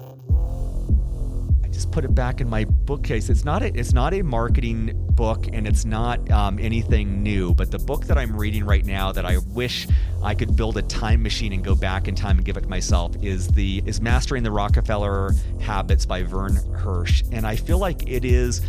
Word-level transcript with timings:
I 0.00 1.68
just 1.68 1.90
put 1.90 2.04
it 2.04 2.14
back 2.14 2.40
in 2.40 2.48
my 2.48 2.64
bookcase. 2.64 3.28
It's 3.28 3.44
not 3.44 3.62
a, 3.62 3.76
it's 3.78 3.92
not 3.92 4.14
a 4.14 4.22
marketing 4.22 4.92
book 5.10 5.46
and 5.52 5.66
it's 5.66 5.84
not 5.84 6.30
um, 6.30 6.58
anything 6.58 7.22
new. 7.22 7.54
But 7.54 7.70
the 7.70 7.78
book 7.78 8.06
that 8.06 8.18
I'm 8.18 8.36
reading 8.36 8.64
right 8.64 8.84
now 8.84 9.12
that 9.12 9.24
I 9.24 9.38
wish 9.38 9.86
I 10.22 10.34
could 10.34 10.56
build 10.56 10.76
a 10.76 10.82
time 10.82 11.22
machine 11.22 11.52
and 11.52 11.64
go 11.64 11.74
back 11.74 12.08
in 12.08 12.14
time 12.14 12.36
and 12.36 12.44
give 12.44 12.56
it 12.56 12.62
to 12.62 12.68
myself 12.68 13.14
is 13.22 13.48
the 13.48 13.82
is 13.86 14.00
Mastering 14.00 14.42
the 14.42 14.50
Rockefeller 14.50 15.32
Habits 15.60 16.06
by 16.06 16.22
Verne 16.22 16.56
Harnish. 16.76 17.22
And 17.32 17.46
I 17.46 17.56
feel 17.56 17.78
like 17.78 18.08
it 18.08 18.24
is 18.24 18.62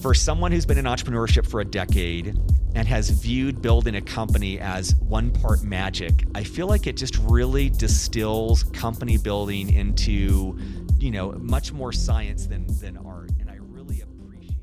for 0.00 0.14
someone 0.14 0.52
who's 0.52 0.66
been 0.66 0.78
in 0.78 0.84
entrepreneurship 0.84 1.48
for 1.48 1.60
a 1.60 1.64
decade 1.64 2.38
and 2.74 2.88
has 2.88 3.10
viewed 3.10 3.62
building 3.62 3.96
a 3.96 4.00
company 4.00 4.58
as 4.58 4.96
one 4.96 5.30
part 5.30 5.62
magic, 5.62 6.26
I 6.34 6.42
feel 6.42 6.66
like 6.66 6.86
it 6.86 6.96
just 6.96 7.16
really 7.18 7.70
distills 7.70 8.64
company 8.64 9.16
building 9.16 9.72
into, 9.72 10.58
you 10.98 11.10
know, 11.12 11.32
much 11.32 11.72
more 11.72 11.92
science 11.92 12.46
than 12.46 12.66
than 12.80 12.96
art. 12.96 13.30
And 13.40 13.48
I 13.48 13.58
really 13.60 14.00
appreciate. 14.00 14.56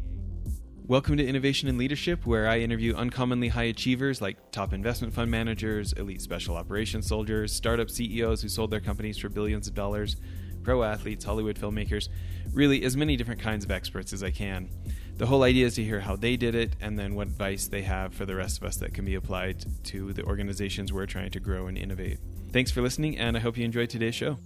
Welcome 0.85 1.15
to 1.17 1.25
Innovation 1.25 1.69
and 1.69 1.77
Leadership, 1.77 2.25
where 2.25 2.49
I 2.49 2.59
interview 2.59 2.95
uncommonly 2.95 3.47
high 3.47 3.63
achievers 3.63 4.21
like 4.21 4.51
top 4.51 4.73
investment 4.73 5.13
fund 5.13 5.31
managers, 5.31 5.93
elite 5.93 6.21
special 6.21 6.57
operations 6.57 7.07
soldiers, 7.07 7.53
startup 7.53 7.89
CEOs 7.89 8.41
who 8.41 8.49
sold 8.49 8.71
their 8.71 8.81
companies 8.81 9.17
for 9.17 9.29
billions 9.29 9.69
of 9.69 9.73
dollars, 9.73 10.17
pro 10.63 10.83
athletes, 10.83 11.23
Hollywood 11.23 11.57
filmmakers, 11.57 12.09
really 12.51 12.83
as 12.83 12.97
many 12.97 13.15
different 13.15 13.39
kinds 13.39 13.63
of 13.63 13.71
experts 13.71 14.11
as 14.11 14.21
I 14.21 14.31
can 14.31 14.69
the 15.17 15.25
whole 15.25 15.43
idea 15.43 15.65
is 15.65 15.75
to 15.75 15.83
hear 15.83 15.99
how 15.99 16.15
they 16.15 16.35
did 16.35 16.55
it 16.55 16.75
and 16.81 16.97
then 16.97 17.15
what 17.15 17.27
advice 17.27 17.67
they 17.67 17.83
have 17.83 18.13
for 18.13 18.25
the 18.25 18.35
rest 18.35 18.57
of 18.57 18.63
us 18.63 18.77
that 18.77 18.93
can 18.93 19.05
be 19.05 19.15
applied 19.15 19.65
to 19.85 20.13
the 20.13 20.23
organizations 20.23 20.91
we're 20.91 21.05
trying 21.05 21.31
to 21.31 21.39
grow 21.39 21.67
and 21.67 21.77
innovate. 21.77 22.19
Thanks 22.51 22.71
for 22.71 22.81
listening, 22.81 23.17
and 23.17 23.37
I 23.37 23.39
hope 23.39 23.57
you 23.57 23.65
enjoyed 23.65 23.89
today's 23.89 24.15
show. 24.15 24.37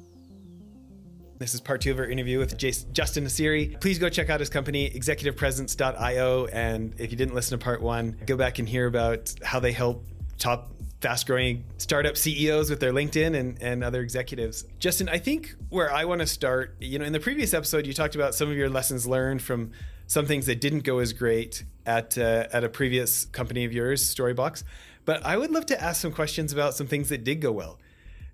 This 1.37 1.53
is 1.53 1.59
part 1.59 1.81
two 1.81 1.91
of 1.91 1.99
our 1.99 2.05
interview 2.05 2.39
with 2.39 2.57
Jason, 2.57 2.93
Justin 2.93 3.25
Nassiri. 3.25 3.79
Please 3.81 3.99
go 3.99 4.07
check 4.07 4.29
out 4.29 4.39
his 4.39 4.49
company, 4.49 4.89
executivepresence.io. 4.89 6.45
And 6.45 6.93
if 6.97 7.11
you 7.11 7.17
didn't 7.17 7.35
listen 7.35 7.59
to 7.59 7.63
part 7.63 7.81
one, 7.81 8.17
go 8.25 8.37
back 8.37 8.59
and 8.59 8.69
hear 8.69 8.87
about 8.87 9.33
how 9.43 9.59
they 9.59 9.73
help 9.73 10.05
top 10.37 10.71
fast 11.01 11.27
growing 11.27 11.65
startup 11.77 12.15
CEOs 12.15 12.69
with 12.69 12.79
their 12.79 12.93
LinkedIn 12.93 13.35
and, 13.37 13.61
and 13.61 13.83
other 13.83 14.01
executives. 14.01 14.65
Justin, 14.79 15.09
I 15.09 15.17
think 15.17 15.53
where 15.69 15.93
I 15.93 16.05
want 16.05 16.21
to 16.21 16.27
start, 16.27 16.77
you 16.79 16.99
know, 16.99 17.05
in 17.05 17.11
the 17.11 17.19
previous 17.19 17.53
episode, 17.53 17.85
you 17.85 17.93
talked 17.93 18.15
about 18.15 18.33
some 18.33 18.49
of 18.49 18.55
your 18.55 18.69
lessons 18.69 19.05
learned 19.05 19.41
from 19.41 19.71
some 20.07 20.25
things 20.25 20.45
that 20.45 20.61
didn't 20.61 20.83
go 20.83 20.99
as 20.99 21.13
great 21.13 21.63
at 21.85 22.17
uh, 22.17 22.47
at 22.51 22.63
a 22.63 22.69
previous 22.69 23.25
company 23.25 23.65
of 23.65 23.73
yours, 23.73 24.03
Storybox. 24.03 24.63
But 25.05 25.25
I 25.25 25.37
would 25.37 25.51
love 25.51 25.65
to 25.67 25.81
ask 25.81 26.01
some 26.01 26.11
questions 26.11 26.51
about 26.51 26.73
some 26.73 26.87
things 26.87 27.09
that 27.09 27.23
did 27.23 27.41
go 27.41 27.51
well. 27.51 27.79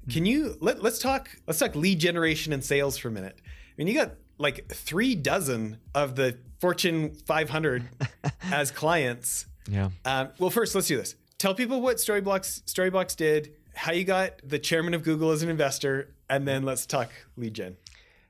Can 0.09 0.25
you 0.25 0.57
let, 0.61 0.81
let's 0.81 0.99
talk 0.99 1.29
let's 1.47 1.59
talk 1.59 1.75
lead 1.75 1.99
generation 1.99 2.53
and 2.53 2.63
sales 2.63 2.97
for 2.97 3.09
a 3.09 3.11
minute. 3.11 3.37
I 3.45 3.49
mean, 3.77 3.87
you 3.87 3.93
got 3.93 4.13
like 4.37 4.67
three 4.69 5.15
dozen 5.15 5.77
of 5.93 6.15
the 6.15 6.37
Fortune 6.59 7.13
500 7.25 7.87
as 8.51 8.71
clients. 8.71 9.45
Yeah. 9.69 9.89
Um, 10.05 10.29
well, 10.39 10.49
first, 10.49 10.75
let's 10.75 10.87
do 10.87 10.97
this. 10.97 11.15
Tell 11.37 11.53
people 11.53 11.81
what 11.81 11.97
Storybox 11.97 12.63
Storybox 12.63 13.15
did, 13.15 13.55
how 13.75 13.91
you 13.91 14.03
got 14.03 14.33
the 14.43 14.59
chairman 14.59 14.93
of 14.93 15.03
Google 15.03 15.31
as 15.31 15.43
an 15.43 15.49
investor, 15.49 16.13
and 16.29 16.47
then 16.47 16.63
let's 16.63 16.85
talk 16.85 17.11
lead 17.37 17.53
gen. 17.53 17.77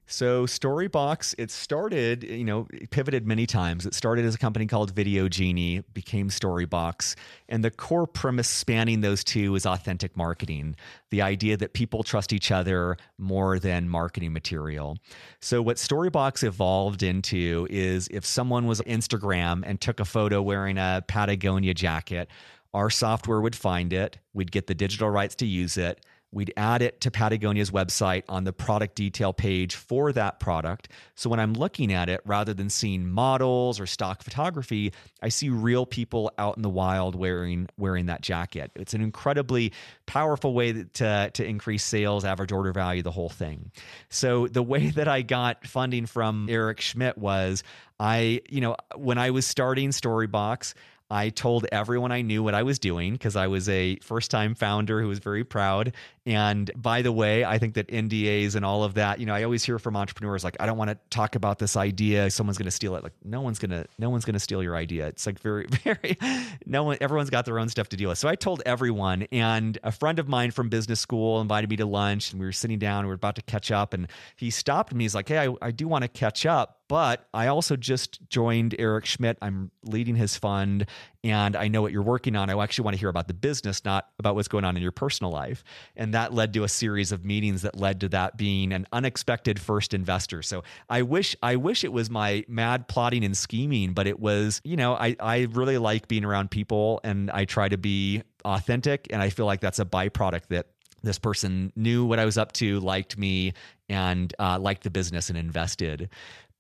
So 0.08 0.46
Storybox, 0.46 1.36
it 1.38 1.52
started, 1.52 2.24
you 2.24 2.44
know, 2.44 2.68
pivoted 2.90 3.26
many 3.26 3.46
times. 3.46 3.86
It 3.86 3.94
started 3.94 4.26
as 4.26 4.36
a 4.36 4.38
company 4.38 4.68
called 4.68 4.94
Video 4.94 5.30
Genie, 5.30 5.84
became 5.94 6.30
Storybox, 6.30 7.16
and 7.48 7.64
the 7.64 7.72
core 7.72 8.08
premise 8.08 8.50
spanning 8.50 9.00
those 9.00 9.24
two 9.24 9.56
is 9.56 9.66
authentic 9.66 10.18
marketing. 10.18 10.76
The 11.12 11.22
idea 11.22 11.56
that 11.58 11.72
people 11.74 12.04
trust 12.04 12.34
each 12.34 12.52
other 12.52 12.98
more 13.18 13.58
than 13.58 13.88
marketing 13.88 14.34
material. 14.34 14.98
So 15.40 15.62
what 15.62 15.78
Storybox 15.78 16.44
evolved 16.44 17.04
into 17.04 17.68
is 17.70 18.10
if 18.12 18.26
someone 18.26 18.68
was 18.68 18.82
on 18.82 18.88
Instagram 18.88 19.64
and 19.66 19.80
took 19.80 20.02
a 20.02 20.06
photo 20.06 20.42
wearing 20.42 20.78
a 20.78 21.06
Patagonia 21.08 21.74
jacket, 21.74 22.28
our 22.74 22.90
software 22.90 23.42
would 23.42 23.56
find 23.56 23.94
it, 23.94 24.18
we'd 24.34 24.52
get 24.52 24.68
the 24.68 24.76
digital 24.76 25.10
rights 25.10 25.36
to 25.36 25.46
use 25.46 25.78
it, 25.78 26.06
We'd 26.34 26.54
add 26.56 26.82
it 26.82 27.02
to 27.02 27.12
Patagonia's 27.12 27.72
website 27.72 28.24
on 28.30 28.46
the 28.46 28.54
product 28.54 28.96
detail 28.96 29.34
page 29.34 29.76
for 29.76 30.14
that 30.14 30.40
product. 30.40 30.88
So 31.16 31.30
when 31.30 31.42
I'm 31.42 31.54
looking 31.54 31.92
at 31.92 32.08
it, 32.08 32.22
rather 32.26 32.54
than 32.54 32.70
seeing 32.70 33.10
models 33.10 33.80
or 33.82 33.86
stock 33.86 34.24
photography, 34.24 34.94
I 35.22 35.28
see 35.28 35.50
real 35.50 35.86
people 35.86 36.32
out 36.38 36.56
in 36.56 36.64
the 36.64 36.70
wild 36.70 37.16
wearing 37.16 37.68
wearing 37.78 38.06
that 38.06 38.22
jacket. 38.22 38.72
It's 38.76 38.94
an 38.94 39.02
incredibly 39.02 39.74
powerful 40.06 40.54
way 40.54 40.72
to 40.72 41.32
to 41.34 41.46
increase 41.46 41.84
sales, 41.84 42.24
average 42.24 42.54
order 42.54 42.72
value, 42.72 43.02
the 43.02 43.12
whole 43.12 43.30
thing. 43.30 43.72
So 44.10 44.48
the 44.48 44.64
way 44.64 44.90
that 44.92 45.10
I 45.10 45.24
got 45.24 45.68
funding 45.68 46.06
from 46.06 46.48
Eric 46.50 46.80
Schmidt 46.80 47.18
was 47.18 47.64
I, 48.00 48.42
you 48.50 48.62
know, 48.62 48.78
when 48.96 49.18
I 49.18 49.32
was 49.32 49.46
starting 49.46 49.90
Storybox, 49.90 50.74
I 51.12 51.28
told 51.28 51.68
everyone 51.74 52.14
I 52.14 52.22
knew 52.22 52.42
what 52.42 52.56
I 52.56 52.64
was 52.64 52.80
doing 52.80 53.12
because 53.12 53.36
I 53.36 53.48
was 53.48 53.68
a 53.68 53.98
first 53.98 54.32
time 54.32 54.56
founder 54.56 55.02
who 55.02 55.10
was 55.10 55.20
very 55.20 55.44
proud. 55.44 55.94
And 56.26 56.70
by 56.76 57.02
the 57.02 57.12
way, 57.12 57.44
I 57.44 57.58
think 57.58 57.74
that 57.74 57.88
NDAs 57.88 58.56
and 58.56 58.64
all 58.64 58.84
of 58.84 58.94
that, 58.94 59.20
you 59.20 59.26
know, 59.26 59.34
I 59.34 59.44
always 59.44 59.64
hear 59.64 59.80
from 59.80 59.96
entrepreneurs 59.96 60.44
like, 60.44 60.56
I 60.60 60.68
don't 60.68 60.78
want 60.78 60.92
to 60.92 60.98
talk 61.10 61.36
about 61.36 61.58
this 61.58 61.76
idea. 61.76 62.30
Someone's 62.30 62.60
going 62.60 62.66
to 62.66 62.72
steal 62.72 62.96
it. 62.96 63.04
Like, 63.04 63.14
no 63.24 63.42
one's 63.42 63.58
going 63.58 63.72
to, 63.72 63.86
no 63.98 64.12
one's 64.12 64.24
going 64.24 64.36
to 64.36 64.40
steal 64.40 64.62
your 64.62 64.76
idea. 64.76 65.08
It's 65.08 65.26
like 65.26 65.40
very, 65.40 65.66
very, 65.84 66.18
no 66.66 66.84
one, 66.84 66.98
everyone's 67.02 67.32
got 67.32 67.46
their 67.46 67.58
own 67.58 67.70
stuff 67.70 67.90
to 67.90 67.98
deal 67.98 68.10
with. 68.10 68.20
So 68.20 68.30
I 68.30 68.36
told 68.36 68.62
everyone. 68.68 69.24
And 69.32 69.80
a 69.84 69.92
friend 69.92 70.20
of 70.20 70.28
mine 70.28 70.52
from 70.52 70.70
business 70.70 71.00
school 71.00 71.42
invited 71.42 71.70
me 71.70 71.78
to 71.78 71.86
lunch 71.88 72.32
and 72.32 72.40
we 72.40 72.46
were 72.46 72.52
sitting 72.52 72.78
down 72.78 73.06
we 73.06 73.08
were 73.08 73.16
about 73.16 73.36
to 73.36 73.42
catch 73.42 73.72
up. 73.72 73.96
And 73.96 74.08
he 74.36 74.52
stopped 74.52 74.94
me. 74.94 75.06
He's 75.06 75.16
like, 75.16 75.28
Hey, 75.28 75.48
I, 75.48 75.56
I 75.60 75.72
do 75.72 75.88
want 75.88 76.04
to 76.04 76.08
catch 76.08 76.46
up 76.46 76.82
but 76.92 77.26
I 77.34 77.48
also 77.48 77.78
just 77.78 78.20
joined 78.28 78.76
Eric 78.78 79.06
Schmidt. 79.06 79.38
I'm 79.42 79.72
leading 79.86 80.18
his 80.18 80.36
fund 80.36 80.88
and 81.24 81.56
I 81.56 81.70
know 81.70 81.82
what 81.82 81.94
you're 81.94 82.02
working 82.02 82.36
on. 82.36 82.50
I 82.50 82.62
actually 82.62 82.84
want 82.84 82.96
to 82.96 83.00
hear 83.00 83.08
about 83.08 83.30
the 83.30 83.34
business, 83.34 83.86
not 83.86 84.10
about 84.20 84.36
what's 84.36 84.50
going 84.50 84.66
on 84.66 84.76
in 84.76 84.84
your 84.84 84.92
personal 84.92 85.32
life. 85.32 85.64
And 85.96 86.11
that 86.12 86.34
led 86.34 86.54
to 86.54 86.64
a 86.64 86.68
series 86.68 87.12
of 87.12 87.26
meetings 87.26 87.62
that 87.64 87.78
led 87.78 88.00
to 88.02 88.10
that 88.10 88.38
being 88.38 88.74
an 88.74 88.88
unexpected 88.92 89.60
first 89.60 89.94
investor. 89.94 90.42
So 90.42 90.64
I 90.90 91.02
wish 91.02 91.36
I 91.42 91.56
wish 91.56 91.84
it 91.84 91.92
was 91.92 92.10
my 92.10 92.46
mad 92.48 92.88
plotting 92.88 93.24
and 93.24 93.36
scheming, 93.36 93.94
but 93.94 94.08
it 94.08 94.20
was, 94.20 94.62
you 94.64 94.78
know, 94.78 94.94
I, 94.94 95.16
I 95.20 95.48
really 95.52 95.78
like 95.78 96.08
being 96.08 96.26
around 96.26 96.52
people 96.52 97.00
and 97.04 97.30
I 97.32 97.46
try 97.46 97.70
to 97.70 97.78
be 97.78 98.24
authentic. 98.46 99.08
And 99.12 99.22
I 99.22 99.30
feel 99.30 99.46
like 99.46 99.62
that's 99.62 99.80
a 99.80 99.86
byproduct 99.86 100.48
that 100.50 100.68
this 101.04 101.18
person 101.18 101.74
knew 101.76 102.06
what 102.06 102.20
I 102.20 102.26
was 102.26 102.38
up 102.38 102.52
to, 102.54 102.80
liked 102.80 103.18
me, 103.18 103.54
and 103.90 104.34
uh, 104.38 104.60
liked 104.60 104.84
the 104.84 104.92
business 104.92 105.30
and 105.30 105.38
invested 105.38 106.10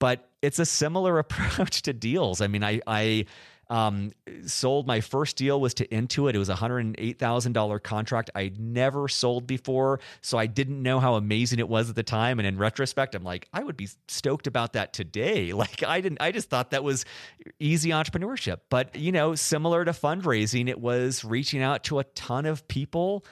but 0.01 0.27
it's 0.41 0.57
a 0.57 0.65
similar 0.65 1.19
approach 1.25 1.83
to 1.83 1.93
deals. 1.93 2.41
I 2.41 2.47
mean, 2.47 2.63
I, 2.63 2.81
I 2.87 3.25
um, 3.71 4.11
sold 4.45 4.85
my 4.85 4.99
first 4.99 5.37
deal 5.37 5.59
was 5.59 5.73
to 5.75 5.87
Intuit. 5.87 6.35
It 6.35 6.37
was 6.37 6.49
a 6.49 6.55
$108,000 6.55 7.83
contract 7.83 8.29
I'd 8.35 8.59
never 8.59 9.07
sold 9.07 9.47
before. 9.47 10.01
So 10.19 10.37
I 10.37 10.45
didn't 10.45 10.83
know 10.83 10.99
how 10.99 11.15
amazing 11.15 11.59
it 11.59 11.69
was 11.69 11.89
at 11.89 11.95
the 11.95 12.03
time. 12.03 12.37
And 12.37 12.45
in 12.45 12.57
retrospect, 12.57 13.15
I'm 13.15 13.23
like, 13.23 13.47
I 13.53 13.63
would 13.63 13.77
be 13.77 13.87
stoked 14.09 14.45
about 14.45 14.73
that 14.73 14.93
today. 14.93 15.53
Like 15.61 15.83
I 15.83 16.01
didn't, 16.01 16.19
I 16.21 16.31
just 16.31 16.49
thought 16.49 16.71
that 16.71 16.83
was 16.83 17.05
easy 17.59 17.91
entrepreneurship. 17.91 18.61
But, 18.71 18.95
you 18.95 19.11
know, 19.11 19.35
similar 19.35 19.85
to 19.85 19.91
fundraising, 19.91 20.69
it 20.69 20.81
was 20.81 21.23
reaching 21.23 21.61
out 21.61 21.83
to 21.83 21.99
a 21.99 22.03
ton 22.03 22.47
of 22.47 22.67
people, 22.67 23.23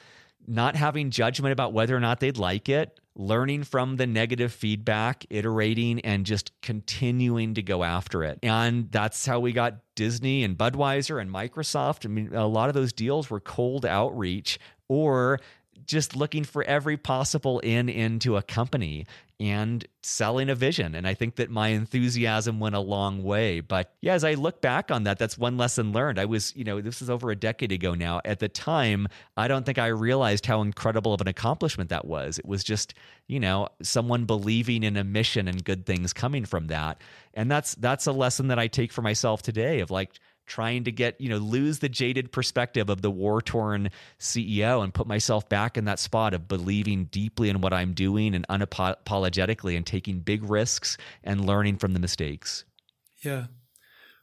not 0.46 0.76
having 0.76 1.10
judgment 1.10 1.52
about 1.52 1.72
whether 1.72 1.96
or 1.96 1.98
not 1.98 2.20
they'd 2.20 2.38
like 2.38 2.68
it 2.68 2.99
learning 3.16 3.64
from 3.64 3.96
the 3.96 4.06
negative 4.06 4.52
feedback, 4.52 5.26
iterating, 5.30 6.00
and 6.00 6.24
just 6.24 6.52
continuing 6.62 7.54
to 7.54 7.62
go 7.62 7.82
after 7.82 8.24
it. 8.24 8.38
And 8.42 8.90
that's 8.90 9.26
how 9.26 9.40
we 9.40 9.52
got 9.52 9.80
Disney 9.94 10.44
and 10.44 10.56
Budweiser 10.56 11.20
and 11.20 11.30
Microsoft. 11.30 12.04
I 12.04 12.08
mean, 12.08 12.34
a 12.34 12.46
lot 12.46 12.68
of 12.68 12.74
those 12.74 12.92
deals 12.92 13.28
were 13.28 13.40
cold 13.40 13.84
outreach 13.84 14.58
or 14.88 15.40
just 15.86 16.16
looking 16.16 16.44
for 16.44 16.62
every 16.64 16.96
possible 16.96 17.58
in 17.60 17.88
into 17.88 18.36
a 18.36 18.42
company 18.42 19.06
and 19.40 19.86
selling 20.02 20.50
a 20.50 20.54
vision. 20.54 20.94
And 20.94 21.08
I 21.08 21.14
think 21.14 21.36
that 21.36 21.48
my 21.50 21.68
enthusiasm 21.68 22.60
went 22.60 22.74
a 22.74 22.80
long 22.80 23.22
way. 23.22 23.60
But 23.60 23.94
yeah, 24.02 24.12
as 24.12 24.22
I 24.22 24.34
look 24.34 24.60
back 24.60 24.90
on 24.90 25.04
that, 25.04 25.18
that's 25.18 25.38
one 25.38 25.56
lesson 25.56 25.92
learned. 25.92 26.18
I 26.18 26.26
was, 26.26 26.54
you 26.54 26.62
know, 26.62 26.82
this 26.82 27.00
is 27.00 27.08
over 27.08 27.30
a 27.30 27.36
decade 27.36 27.72
ago 27.72 27.94
now. 27.94 28.20
At 28.26 28.40
the 28.40 28.50
time, 28.50 29.08
I 29.38 29.48
don't 29.48 29.64
think 29.64 29.78
I 29.78 29.86
realized 29.86 30.44
how 30.44 30.60
incredible 30.60 31.14
of 31.14 31.22
an 31.22 31.28
accomplishment 31.28 31.88
that 31.88 32.04
was. 32.04 32.38
It 32.38 32.44
was 32.44 32.62
just, 32.62 32.92
you 33.28 33.40
know, 33.40 33.68
someone 33.82 34.26
believing 34.26 34.82
in 34.82 34.98
a 34.98 35.04
mission 35.04 35.48
and 35.48 35.64
good 35.64 35.86
things 35.86 36.12
coming 36.12 36.44
from 36.44 36.66
that. 36.66 37.00
And 37.32 37.50
that's 37.50 37.74
that's 37.76 38.06
a 38.06 38.12
lesson 38.12 38.48
that 38.48 38.58
I 38.58 38.66
take 38.66 38.92
for 38.92 39.00
myself 39.00 39.40
today 39.40 39.80
of 39.80 39.90
like 39.90 40.20
trying 40.46 40.84
to 40.84 40.92
get, 40.92 41.20
you 41.20 41.28
know, 41.28 41.38
lose 41.38 41.78
the 41.78 41.88
jaded 41.88 42.32
perspective 42.32 42.88
of 42.90 43.02
the 43.02 43.10
war 43.10 43.40
torn 43.40 43.90
CEO 44.18 44.82
and 44.82 44.92
put 44.92 45.06
myself 45.06 45.48
back 45.48 45.76
in 45.76 45.84
that 45.84 45.98
spot 45.98 46.34
of 46.34 46.48
believing 46.48 47.04
deeply 47.04 47.48
in 47.48 47.60
what 47.60 47.72
I'm 47.72 47.92
doing 47.92 48.34
and 48.34 48.46
unapologetically 48.48 49.76
and 49.76 49.86
taking 49.86 50.20
big 50.20 50.42
risks 50.48 50.96
and 51.22 51.46
learning 51.46 51.76
from 51.76 51.92
the 51.92 52.00
mistakes. 52.00 52.64
Yeah. 53.24 53.46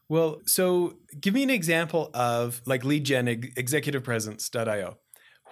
Well, 0.10 0.42
so 0.46 0.98
give 1.20 1.34
me 1.34 1.44
an 1.44 1.50
example 1.50 2.10
of 2.14 2.62
like 2.66 2.84
lead 2.84 3.04
gen 3.04 3.28
executivepresence.io. 3.28 4.98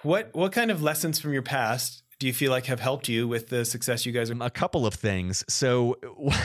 What 0.02 0.34
what 0.34 0.52
kind 0.52 0.70
of 0.70 0.82
lessons 0.82 1.18
from 1.18 1.32
your 1.32 1.42
past 1.42 2.02
do 2.18 2.26
you 2.26 2.32
feel 2.32 2.50
like 2.50 2.66
have 2.66 2.80
helped 2.80 3.08
you 3.08 3.28
with 3.28 3.48
the 3.48 3.64
success 3.64 4.06
you 4.06 4.12
guys 4.12 4.30
are? 4.30 4.36
A 4.40 4.50
couple 4.50 4.86
of 4.86 4.94
things. 4.94 5.44
So, 5.48 5.96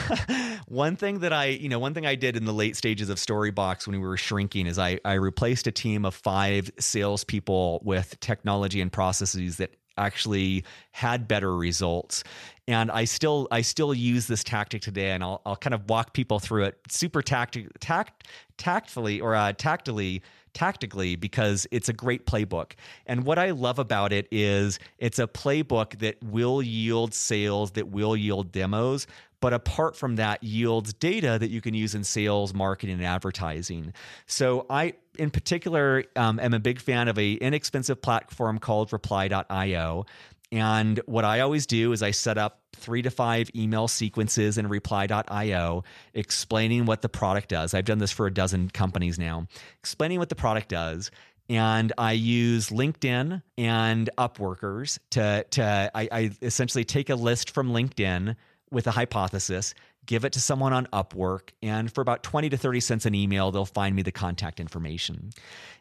one 0.68 0.96
thing 0.96 1.20
that 1.20 1.32
I, 1.32 1.46
you 1.46 1.68
know, 1.68 1.78
one 1.78 1.94
thing 1.94 2.04
I 2.04 2.14
did 2.14 2.36
in 2.36 2.44
the 2.44 2.52
late 2.52 2.76
stages 2.76 3.08
of 3.08 3.18
Storybox 3.18 3.86
when 3.86 4.00
we 4.00 4.06
were 4.06 4.18
shrinking 4.18 4.66
is 4.66 4.78
I, 4.78 5.00
I 5.04 5.14
replaced 5.14 5.66
a 5.66 5.72
team 5.72 6.04
of 6.04 6.14
five 6.14 6.70
salespeople 6.78 7.80
with 7.84 8.20
technology 8.20 8.80
and 8.80 8.92
processes 8.92 9.56
that 9.56 9.74
actually 9.98 10.64
had 10.92 11.28
better 11.28 11.54
results 11.54 12.24
and 12.66 12.90
i 12.90 13.04
still 13.04 13.46
i 13.50 13.60
still 13.60 13.92
use 13.92 14.26
this 14.26 14.42
tactic 14.42 14.80
today 14.80 15.10
and 15.10 15.22
i'll, 15.22 15.42
I'll 15.44 15.54
kind 15.54 15.74
of 15.74 15.86
walk 15.90 16.14
people 16.14 16.38
through 16.38 16.64
it 16.64 16.78
super 16.88 17.20
tactic 17.20 17.68
tact 17.78 18.26
tactfully 18.56 19.20
or 19.20 19.34
uh, 19.34 19.52
tactily 19.52 20.22
tactically 20.54 21.16
because 21.16 21.66
it's 21.70 21.88
a 21.88 21.92
great 21.92 22.26
playbook. 22.26 22.72
And 23.06 23.24
what 23.24 23.38
I 23.38 23.50
love 23.50 23.78
about 23.78 24.12
it 24.12 24.28
is 24.30 24.78
it's 24.98 25.18
a 25.18 25.26
playbook 25.26 25.98
that 25.98 26.22
will 26.22 26.62
yield 26.62 27.14
sales, 27.14 27.72
that 27.72 27.88
will 27.88 28.16
yield 28.16 28.52
demos, 28.52 29.06
but 29.42 29.52
apart 29.52 29.96
from 29.96 30.16
that 30.16 30.42
yields 30.42 30.94
data 30.94 31.36
that 31.38 31.50
you 31.50 31.60
can 31.60 31.74
use 31.74 31.94
in 31.94 32.04
sales 32.04 32.54
marketing 32.54 32.94
and 32.94 33.04
advertising 33.04 33.92
so 34.26 34.64
i 34.70 34.94
in 35.18 35.30
particular 35.30 36.04
um, 36.16 36.40
am 36.40 36.54
a 36.54 36.60
big 36.60 36.80
fan 36.80 37.08
of 37.08 37.18
a 37.18 37.32
inexpensive 37.34 38.00
platform 38.00 38.58
called 38.58 38.90
reply.io 38.92 40.06
and 40.52 41.00
what 41.06 41.24
I 41.24 41.40
always 41.40 41.66
do 41.66 41.92
is 41.92 42.02
I 42.02 42.10
set 42.10 42.36
up 42.36 42.60
three 42.74 43.00
to 43.02 43.10
five 43.10 43.50
email 43.56 43.88
sequences 43.88 44.58
in 44.58 44.68
reply.io 44.68 45.82
explaining 46.12 46.84
what 46.84 47.00
the 47.00 47.08
product 47.08 47.48
does. 47.48 47.72
I've 47.72 47.86
done 47.86 47.98
this 47.98 48.12
for 48.12 48.26
a 48.26 48.32
dozen 48.32 48.68
companies 48.68 49.18
now, 49.18 49.46
explaining 49.80 50.18
what 50.18 50.28
the 50.28 50.34
product 50.34 50.68
does. 50.68 51.10
And 51.48 51.92
I 51.96 52.12
use 52.12 52.68
LinkedIn 52.68 53.42
and 53.56 54.10
Upworkers 54.18 54.98
to, 55.10 55.44
to 55.50 55.90
I, 55.94 56.08
I 56.12 56.30
essentially 56.42 56.84
take 56.84 57.08
a 57.08 57.14
list 57.14 57.50
from 57.50 57.72
LinkedIn 57.72 58.36
with 58.70 58.86
a 58.86 58.90
hypothesis, 58.90 59.74
give 60.06 60.24
it 60.24 60.32
to 60.32 60.40
someone 60.40 60.72
on 60.72 60.86
Upwork, 60.92 61.50
and 61.62 61.92
for 61.92 62.00
about 62.00 62.22
20 62.22 62.50
to 62.50 62.56
30 62.56 62.80
cents 62.80 63.06
an 63.06 63.14
email, 63.14 63.50
they'll 63.50 63.64
find 63.64 63.94
me 63.94 64.02
the 64.02 64.12
contact 64.12 64.60
information. 64.60 65.30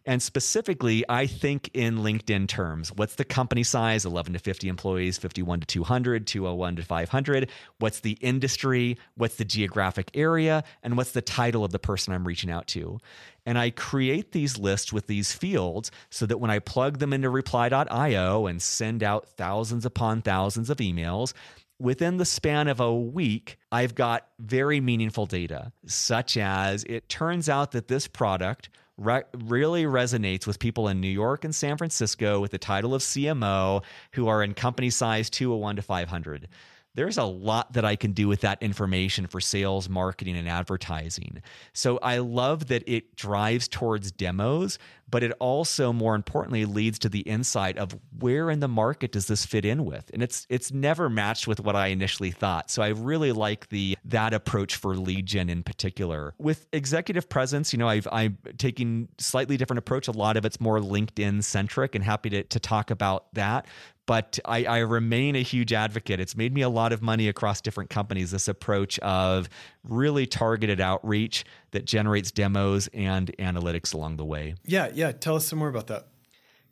And 0.06 0.22
specifically, 0.22 1.04
I 1.10 1.28
think 1.28 1.70
in 1.74 2.00
LinkedIn 2.00 2.48
terms. 2.48 2.92
What's 2.92 3.16
the 3.16 3.24
company 3.24 3.64
size? 3.64 4.06
11 4.06 4.34
to 4.34 4.40
50 4.40 4.68
employees, 4.68 5.18
51 5.18 5.62
to 5.62 5.68
200, 5.68 6.26
201 6.26 6.76
to 6.78 6.84
500. 6.84 7.50
What's 7.78 8.00
the 8.00 8.14
industry? 8.14 8.98
What's 9.16 9.36
the 9.36 9.46
geographic 9.46 10.10
area? 10.16 10.64
And 10.82 10.98
what's 10.98 11.12
the 11.12 11.22
title 11.22 11.64
of 11.64 11.72
the 11.72 11.80
person 11.80 12.14
I'm 12.14 12.28
reaching 12.28 12.50
out 12.50 12.68
to? 12.70 13.00
And 13.46 13.58
I 13.58 13.72
create 13.72 14.32
these 14.32 14.58
lists 14.58 14.94
with 14.94 15.08
these 15.08 15.34
fields 15.34 15.92
so 16.10 16.26
that 16.28 16.40
when 16.40 16.52
I 16.52 16.60
plug 16.60 17.00
them 17.00 17.14
into 17.14 17.30
reply.io 17.30 18.46
and 18.46 18.62
send 18.62 19.04
out 19.04 19.30
thousands 19.30 19.86
upon 19.86 20.22
thousands 20.22 20.70
of 20.70 20.78
emails, 20.78 21.34
within 21.82 22.18
the 22.18 22.26
span 22.26 22.68
of 22.68 22.80
a 22.80 22.94
week, 22.94 23.58
I've 23.72 23.96
got 23.96 24.28
very 24.40 24.80
meaningful 24.80 25.26
data, 25.26 25.72
such 25.88 26.38
as 26.38 26.84
it 26.84 27.10
turns 27.10 27.50
out 27.50 27.72
that 27.72 27.88
this 27.88 28.08
product 28.08 28.70
re- 28.98 29.24
really 29.34 29.84
resonates 29.86 30.46
with 30.46 30.60
people 30.60 30.88
in 30.88 31.02
New 31.02 31.08
York 31.08 31.44
and 31.44 31.56
San 31.56 31.78
Francisco 31.78 32.40
with 32.40 32.52
the 32.52 32.60
title 32.60 32.94
of 32.94 33.02
CMO 33.02 33.84
who 34.14 34.28
are 34.28 34.44
in 34.44 34.54
company 34.54 34.92
size 34.92 35.30
201 35.30 35.78
to 35.78 35.82
500 35.82 36.48
there's 36.94 37.18
a 37.18 37.24
lot 37.24 37.74
that 37.74 37.86
I 37.86 37.96
can 37.96 38.12
do 38.12 38.28
with 38.28 38.42
that 38.42 38.62
information 38.62 39.28
for 39.28 39.40
sales, 39.40 39.88
marketing, 39.88 40.36
and 40.36 40.48
advertising. 40.48 41.42
So 41.74 41.98
I 42.00 42.18
love 42.18 42.68
that 42.68 42.84
it 42.86 43.16
drives 43.16 43.68
towards 43.68 44.12
demos, 44.12 44.78
but 45.10 45.24
it 45.24 45.32
also, 45.40 45.94
more 45.94 46.16
importantly, 46.16 46.66
leads 46.66 47.00
to 47.00 47.10
the 47.10 47.22
insight 47.22 47.78
of 47.78 47.98
where 48.20 48.50
in 48.50 48.60
the 48.60 48.68
market 48.68 49.12
does 49.12 49.28
this 49.28 49.46
fit 49.46 49.66
in 49.66 49.86
with, 49.86 50.10
and 50.14 50.24
it's 50.24 50.46
it's 50.50 50.72
never 50.72 51.10
matched 51.10 51.48
with 51.48 51.60
what 51.60 51.76
I 51.76 51.88
initially 51.88 52.32
thought. 52.32 52.72
So 52.72 52.82
I 52.82 52.90
really 52.90 53.32
like 53.32 53.70
the 53.70 53.98
that 54.06 54.34
approach 54.34 54.76
for 54.76 54.96
gen 54.96 55.50
in 55.50 55.64
particular. 55.64 56.34
With 56.38 56.68
executive 56.72 57.28
presence, 57.30 57.74
you 57.74 57.80
know, 57.80 57.90
I've 57.90 58.08
I'm 58.12 58.38
taking 58.58 59.10
slightly 59.18 59.58
different 59.58 59.80
approach. 59.80 60.08
A 60.08 60.12
lot 60.12 60.38
of 60.38 60.46
it's 60.46 60.60
more 60.60 60.80
LinkedIn 60.80 61.44
centric, 61.44 61.96
and 61.96 62.04
happy 62.04 62.30
to 62.30 62.44
to 62.44 62.60
talk 62.60 62.90
about 62.90 63.34
that 63.34 63.66
but 64.12 64.40
I, 64.44 64.66
I, 64.66 64.78
remain 64.80 65.38
a 65.38 65.42
huge 65.42 65.72
advocate. 65.72 66.20
It's 66.20 66.36
made 66.36 66.54
me 66.54 66.64
a 66.64 66.68
lot 66.68 66.92
of 66.92 67.02
money 67.02 67.30
across 67.30 67.62
different 67.62 67.90
companies. 67.90 68.32
This 68.32 68.50
approach 68.50 69.00
of 69.00 69.48
really 69.86 70.26
targeted 70.26 70.82
outreach 70.82 71.46
that 71.72 71.86
generates 71.86 72.30
demos 72.30 72.90
and 72.94 73.34
analytics 73.40 73.94
along 73.94 74.18
the 74.18 74.26
way. 74.26 74.56
Yeah, 74.66 74.92
yeah. 74.94 75.14
Tell 75.14 75.38
us 75.38 75.48
some 75.48 75.60
more 75.60 75.70
about 75.70 75.88
that. 75.88 76.08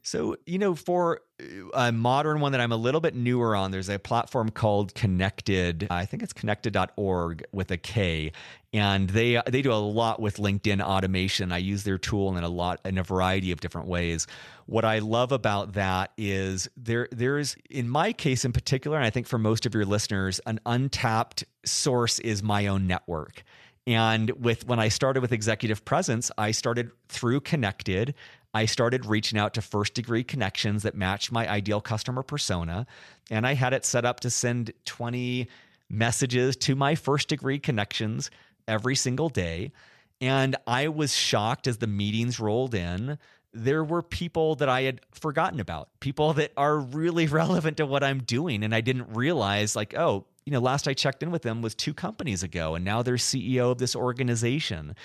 So, 0.02 0.38
you 0.46 0.58
know, 0.58 0.76
for 0.76 1.22
uh, 1.42 1.46
a 1.74 1.92
modern 1.92 2.40
one 2.40 2.52
that 2.54 2.62
I'm 2.62 2.72
a 2.72 2.78
little 2.78 3.02
bit 3.02 3.16
newer 3.16 3.56
on, 3.56 3.72
there's 3.72 3.90
a 3.90 4.00
platform 4.00 4.50
called 4.50 4.94
Kennected. 4.94 5.88
I 5.90 6.06
think 6.06 6.24
it's 6.24 6.34
kennected.org 6.34 7.44
with 7.52 7.72
a 7.72 7.78
K. 7.78 8.32
And 8.72 9.10
they 9.10 9.38
uh, 9.38 9.44
they 9.48 9.62
do 9.62 9.72
a 9.72 9.76
lot 9.76 10.22
with 10.22 10.38
LinkedIn 10.38 10.82
automation. 10.82 11.52
I 11.52 11.58
use 11.58 11.84
their 11.84 11.98
tool 11.98 12.38
in 12.38 12.44
a 12.44 12.50
lot 12.50 12.80
in 12.86 12.98
a 12.98 13.04
variety 13.04 13.52
of 13.52 13.62
different 13.62 13.88
ways. 13.88 14.28
What 14.68 14.86
I 14.86 15.00
love 15.00 15.32
about 15.32 15.74
that 15.74 16.12
is 16.18 16.70
there 16.78 17.08
there's 17.12 17.56
in 17.70 17.90
my 17.90 18.14
case 18.14 18.46
in 18.46 18.54
particular, 18.54 18.98
and 18.98 19.06
I 19.06 19.10
think 19.10 19.28
for 19.28 19.40
most 19.40 19.66
of 19.66 19.74
your 19.74 19.86
listeners, 19.86 20.40
an 20.46 20.60
untapped 20.66 21.44
source 21.66 22.20
is 22.20 22.44
my 22.44 22.68
own 22.68 22.86
network. 22.86 23.44
And 23.88 24.32
with 24.32 24.68
when 24.68 24.80
I 24.80 24.90
started 24.90 25.22
with 25.22 25.32
executive 25.32 25.84
presence, 25.84 26.32
I 26.38 26.52
started 26.52 26.92
through 27.08 27.42
Kennected. 27.42 28.14
I 28.54 28.66
started 28.66 29.06
reaching 29.06 29.40
out 29.40 29.54
to 29.56 29.62
first 29.62 29.94
degree 29.94 30.24
connections 30.24 30.84
that 30.84 30.96
matched 30.96 31.32
my 31.32 31.50
ideal 31.50 31.82
customer 31.82 32.24
persona. 32.24 32.86
And 33.30 33.46
I 33.46 33.54
had 33.54 33.74
it 33.74 33.86
set 33.86 34.06
up 34.06 34.20
to 34.22 34.30
send 34.30 34.74
20 34.86 35.48
messages 35.90 36.56
to 36.58 36.76
my 36.76 36.96
first 36.96 37.28
degree 37.28 37.60
connections 37.60 38.30
every 38.68 38.96
single 38.96 39.30
day. 39.30 39.72
And 40.22 40.56
I 40.68 40.88
was 40.90 41.16
shocked 41.16 41.68
as 41.68 41.78
the 41.78 41.88
meetings 41.88 42.40
rolled 42.40 42.76
in. 42.76 43.18
There 43.54 43.84
were 43.84 44.04
people 44.04 44.56
that 44.56 44.70
I 44.70 44.82
had 44.84 45.02
forgotten 45.12 45.60
about, 45.60 45.90
people 46.00 46.34
that 46.34 46.52
are 46.58 46.78
really 46.78 47.28
relevant 47.42 47.78
to 47.78 47.86
what 47.86 48.04
I'm 48.04 48.20
doing. 48.24 48.64
And 48.64 48.76
I 48.76 48.82
didn't 48.82 49.16
realize, 49.16 49.76
like, 49.76 49.96
oh, 49.98 50.26
you 50.50 50.54
know, 50.54 50.62
last 50.62 50.88
I 50.88 50.96
checked 50.96 51.22
in 51.22 51.30
with 51.30 51.44
them 51.44 51.62
was 51.62 51.76
two 51.76 51.94
companies 51.94 52.42
ago, 52.42 52.74
and 52.74 52.84
now 52.84 53.04
they're 53.04 53.18
CEO 53.18 53.70
of 53.70 53.78
this 53.78 53.96
organization. 53.96 54.96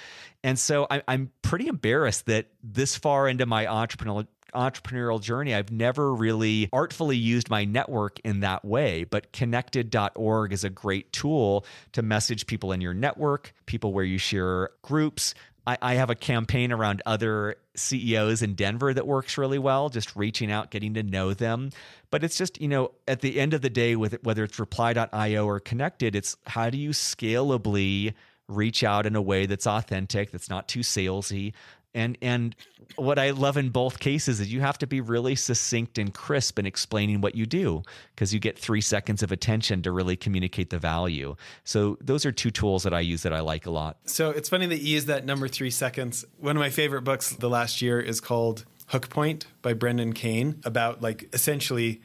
And 0.43 0.59
so 0.59 0.87
I, 0.91 1.03
I'm 1.07 1.33
pretty 1.43 1.67
embarrassed 1.67 2.25
that 2.27 2.47
this 2.63 2.97
far 2.97 3.29
into 3.29 3.45
my 3.45 3.67
entrepreneurial 3.67 4.27
entrepreneurial 4.55 5.21
journey, 5.21 5.55
I've 5.55 5.71
never 5.71 6.15
really 6.15 6.71
artfully 6.73 7.19
used 7.19 7.51
my 7.51 7.67
network 7.67 8.21
in 8.21 8.41
that 8.41 8.65
way. 8.65 9.05
But 9.05 9.35
kennected.org 9.35 10.53
is 10.55 10.65
a 10.65 10.71
great 10.71 11.13
tool 11.13 11.67
to 11.93 12.01
message 12.01 12.47
people 12.47 12.73
in 12.73 12.81
your 12.81 12.95
network, 12.95 13.53
people 13.67 13.93
where 13.93 14.05
you 14.05 14.17
share 14.17 14.71
groups, 14.81 15.35
I, 15.67 15.79
I 15.81 15.95
have 15.95 16.11
a 16.11 16.15
campaign 16.15 16.73
around 16.73 17.03
other 17.07 17.57
CEOs 17.77 18.43
in 18.43 18.55
Denver 18.55 18.93
that 18.93 19.07
works 19.07 19.39
really 19.39 19.59
well, 19.59 19.89
just 19.89 20.15
reaching 20.15 20.51
out, 20.51 20.71
getting 20.71 20.95
to 20.95 21.03
know 21.03 21.35
them. 21.35 21.71
But 22.11 22.25
it's 22.25 22.37
just, 22.37 22.61
you 22.61 22.69
know, 22.69 22.93
at 23.09 23.21
the 23.21 23.41
end 23.41 23.55
of 23.55 23.63
the 23.63 23.71
day, 23.71 23.97
with 23.97 24.23
whether 24.23 24.45
it's 24.45 24.59
reply.io 24.59 25.47
or 25.47 25.61
kennected, 25.61 26.15
it's 26.15 26.37
how 26.47 26.71
do 26.71 26.79
you 26.79 26.91
scalably 26.91 28.15
reach 28.47 28.85
out 28.85 29.07
in 29.07 29.17
a 29.17 29.23
way 29.23 29.47
that's 29.47 29.67
authentic, 29.67 30.31
that's 30.31 30.51
not 30.51 30.69
too 30.69 30.81
salesy, 30.81 31.55
and 31.95 32.19
and 32.21 32.57
what 32.97 33.19
I 33.19 33.31
love 33.31 33.57
in 33.57 33.71
both 33.71 33.99
cases 33.99 34.41
is 34.41 34.53
you 34.53 34.61
have 34.61 34.79
to 34.79 34.87
be 34.87 35.01
really 35.01 35.35
succinct 35.35 35.99
and 35.99 36.13
crisp 36.13 36.59
in 36.59 36.67
explaining 36.67 37.21
what 37.21 37.35
you 37.35 37.47
do 37.47 37.83
because 38.15 38.33
you 38.33 38.41
get 38.41 38.59
three 38.59 38.81
seconds 38.81 39.23
of 39.23 39.33
attention 39.33 39.83
to 39.83 39.91
really 39.91 40.17
communicate 40.17 40.71
the 40.71 40.79
value. 40.79 41.35
So 41.65 41.97
those 42.01 42.25
are 42.27 42.33
two 42.33 42.51
tools 42.51 42.83
that 42.83 42.95
I 42.95 43.01
use 43.01 43.23
that 43.23 43.33
I 43.33 43.41
like 43.41 43.67
a 43.67 43.71
lot. 43.71 43.99
So 44.05 44.31
it's 44.31 44.49
funny 44.49 44.67
that 44.67 44.81
you 44.81 44.95
use 44.95 45.07
that 45.07 45.25
number 45.25 45.49
three 45.49 45.71
seconds. 45.71 46.25
One 46.39 46.57
of 46.57 46.61
my 46.61 46.71
favorite 46.71 47.03
books 47.03 47.31
the 47.31 47.49
last 47.49 47.83
year 47.83 48.01
is 48.01 48.21
called 48.21 48.65
Hook 48.89 49.09
Point 49.09 49.47
by 49.63 49.73
Brendan 49.73 50.13
Kane 50.13 50.61
about 50.65 51.01
like 51.03 51.29
essentially 51.33 52.03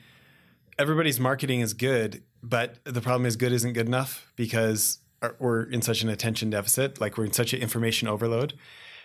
everybody's 0.78 1.20
marketing 1.20 1.60
is 1.60 1.74
good, 1.74 2.24
but 2.42 2.76
the 2.86 3.02
problem 3.02 3.26
is 3.26 3.36
good 3.36 3.52
isn't 3.52 3.74
good 3.74 3.88
enough 3.88 4.32
because 4.36 5.00
uh, 5.22 5.30
we're 5.40 5.64
in 5.64 5.82
such 5.82 6.02
an 6.02 6.10
attention 6.10 6.50
deficit, 6.50 7.02
like 7.02 7.18
we're 7.18 7.26
in 7.26 7.34
such 7.34 7.54
an 7.54 7.62
information 7.62 8.08
overload. 8.08 8.54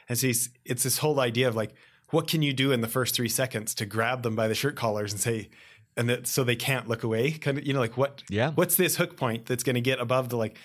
And 0.08 0.18
so 0.18 0.28
it's 0.64 0.82
this 0.82 0.98
whole 0.98 1.20
idea 1.20 1.48
of 1.48 1.56
like, 1.56 1.74
what 2.10 2.28
can 2.28 2.42
you 2.42 2.52
do 2.52 2.72
in 2.72 2.80
the 2.80 2.88
first 2.88 3.14
three 3.14 3.28
seconds 3.28 3.74
to 3.76 3.86
grab 3.86 4.22
them 4.22 4.36
by 4.36 4.48
the 4.48 4.54
shirt 4.54 4.76
collars 4.76 5.12
and 5.12 5.20
say, 5.20 5.48
and 5.96 6.08
that 6.08 6.26
so 6.26 6.44
they 6.44 6.56
can't 6.56 6.88
look 6.88 7.02
away? 7.02 7.32
Kind 7.32 7.58
of, 7.58 7.66
you 7.66 7.72
know, 7.72 7.80
like 7.80 7.96
what? 7.96 8.22
Yeah. 8.28 8.50
What's 8.52 8.76
this 8.76 8.96
hook 8.96 9.16
point 9.16 9.46
that's 9.46 9.62
going 9.62 9.74
to 9.74 9.80
get 9.80 10.00
above 10.00 10.28
the 10.28 10.36
like, 10.36 10.56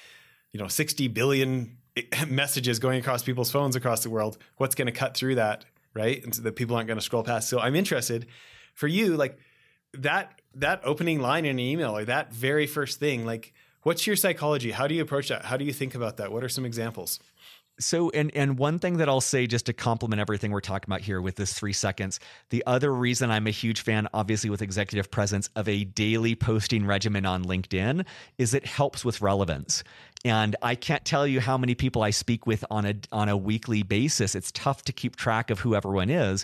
you 0.52 0.60
know, 0.60 0.68
sixty 0.68 1.08
billion 1.08 1.78
messages 2.28 2.80
going 2.80 3.00
across 3.00 3.24
people's 3.24 3.52
phones 3.52 3.76
across 3.76 4.04
the 4.04 4.10
world? 4.10 4.38
What's 4.58 4.76
going 4.76 4.88
to 4.88 4.92
cut 4.92 5.16
through 5.16 5.36
that, 5.36 5.66
right? 5.94 6.24
And 6.24 6.34
so 6.34 6.42
that 6.42 6.56
people 6.56 6.76
aren't 6.76 6.88
going 6.88 7.00
to 7.00 7.04
scroll 7.04 7.24
past. 7.24 7.50
So 7.50 7.60
I'm 7.60 7.76
interested 7.76 8.28
for 8.74 8.88
you, 8.88 9.16
like 9.16 9.38
that 9.94 10.42
that 10.56 10.82
opening 10.84 11.20
line 11.20 11.46
in 11.46 11.52
an 11.52 11.60
email 11.60 11.96
or 11.96 12.06
that 12.06 12.34
very 12.34 12.68
first 12.68 13.00
thing, 13.00 13.26
like 13.26 13.54
what's 13.84 14.06
your 14.06 14.16
psychology? 14.16 14.72
How 14.72 14.88
do 14.88 14.96
you 14.96 15.02
approach 15.02 15.30
that? 15.30 15.46
How 15.46 15.58
do 15.58 15.66
you 15.66 15.74
think 15.74 15.96
about 15.96 16.18
that? 16.18 16.32
What 16.32 16.44
are 16.44 16.50
some 16.50 16.66
examples? 16.66 17.20
So, 17.80 18.10
and 18.10 18.30
and 18.36 18.58
one 18.58 18.78
thing 18.80 18.98
that 18.98 19.08
I'll 19.08 19.22
say 19.22 19.48
just 19.48 19.66
to 19.68 19.74
complement 19.74 20.20
everything 20.20 20.52
we're 20.52 20.60
talking 20.60 20.90
about 20.90 21.02
here 21.02 21.22
with 21.22 21.36
this 21.36 21.54
three 21.54 21.74
seconds, 21.74 22.20
the 22.50 22.64
other 22.68 22.94
reason 22.94 23.32
I'm 23.32 23.48
a 23.48 23.52
huge 23.52 23.82
fan, 23.82 24.08
obviously 24.14 24.50
with 24.50 24.62
executive 24.62 25.10
presence, 25.10 25.50
of 25.56 25.68
a 25.70 25.86
daily 25.86 26.36
posting 26.36 26.86
regimen 26.86 27.26
on 27.26 27.46
LinkedIn 27.46 28.06
is 28.38 28.54
it 28.54 28.66
helps 28.66 29.06
with 29.06 29.22
relevance. 29.22 29.84
And 30.26 30.58
I 30.62 30.76
can't 30.76 31.06
tell 31.06 31.26
you 31.26 31.40
how 31.40 31.58
many 31.58 31.74
people 31.74 32.04
I 32.04 32.10
speak 32.10 32.46
with 32.46 32.66
on 32.70 32.86
a 32.86 32.96
on 33.14 33.30
a 33.30 33.38
weekly 33.38 33.84
basis. 33.84 34.36
It's 34.36 34.52
tough 34.52 34.84
to 34.84 34.92
keep 34.92 35.16
track 35.16 35.50
of 35.50 35.60
who 35.60 35.74
everyone 35.74 36.10
is. 36.10 36.44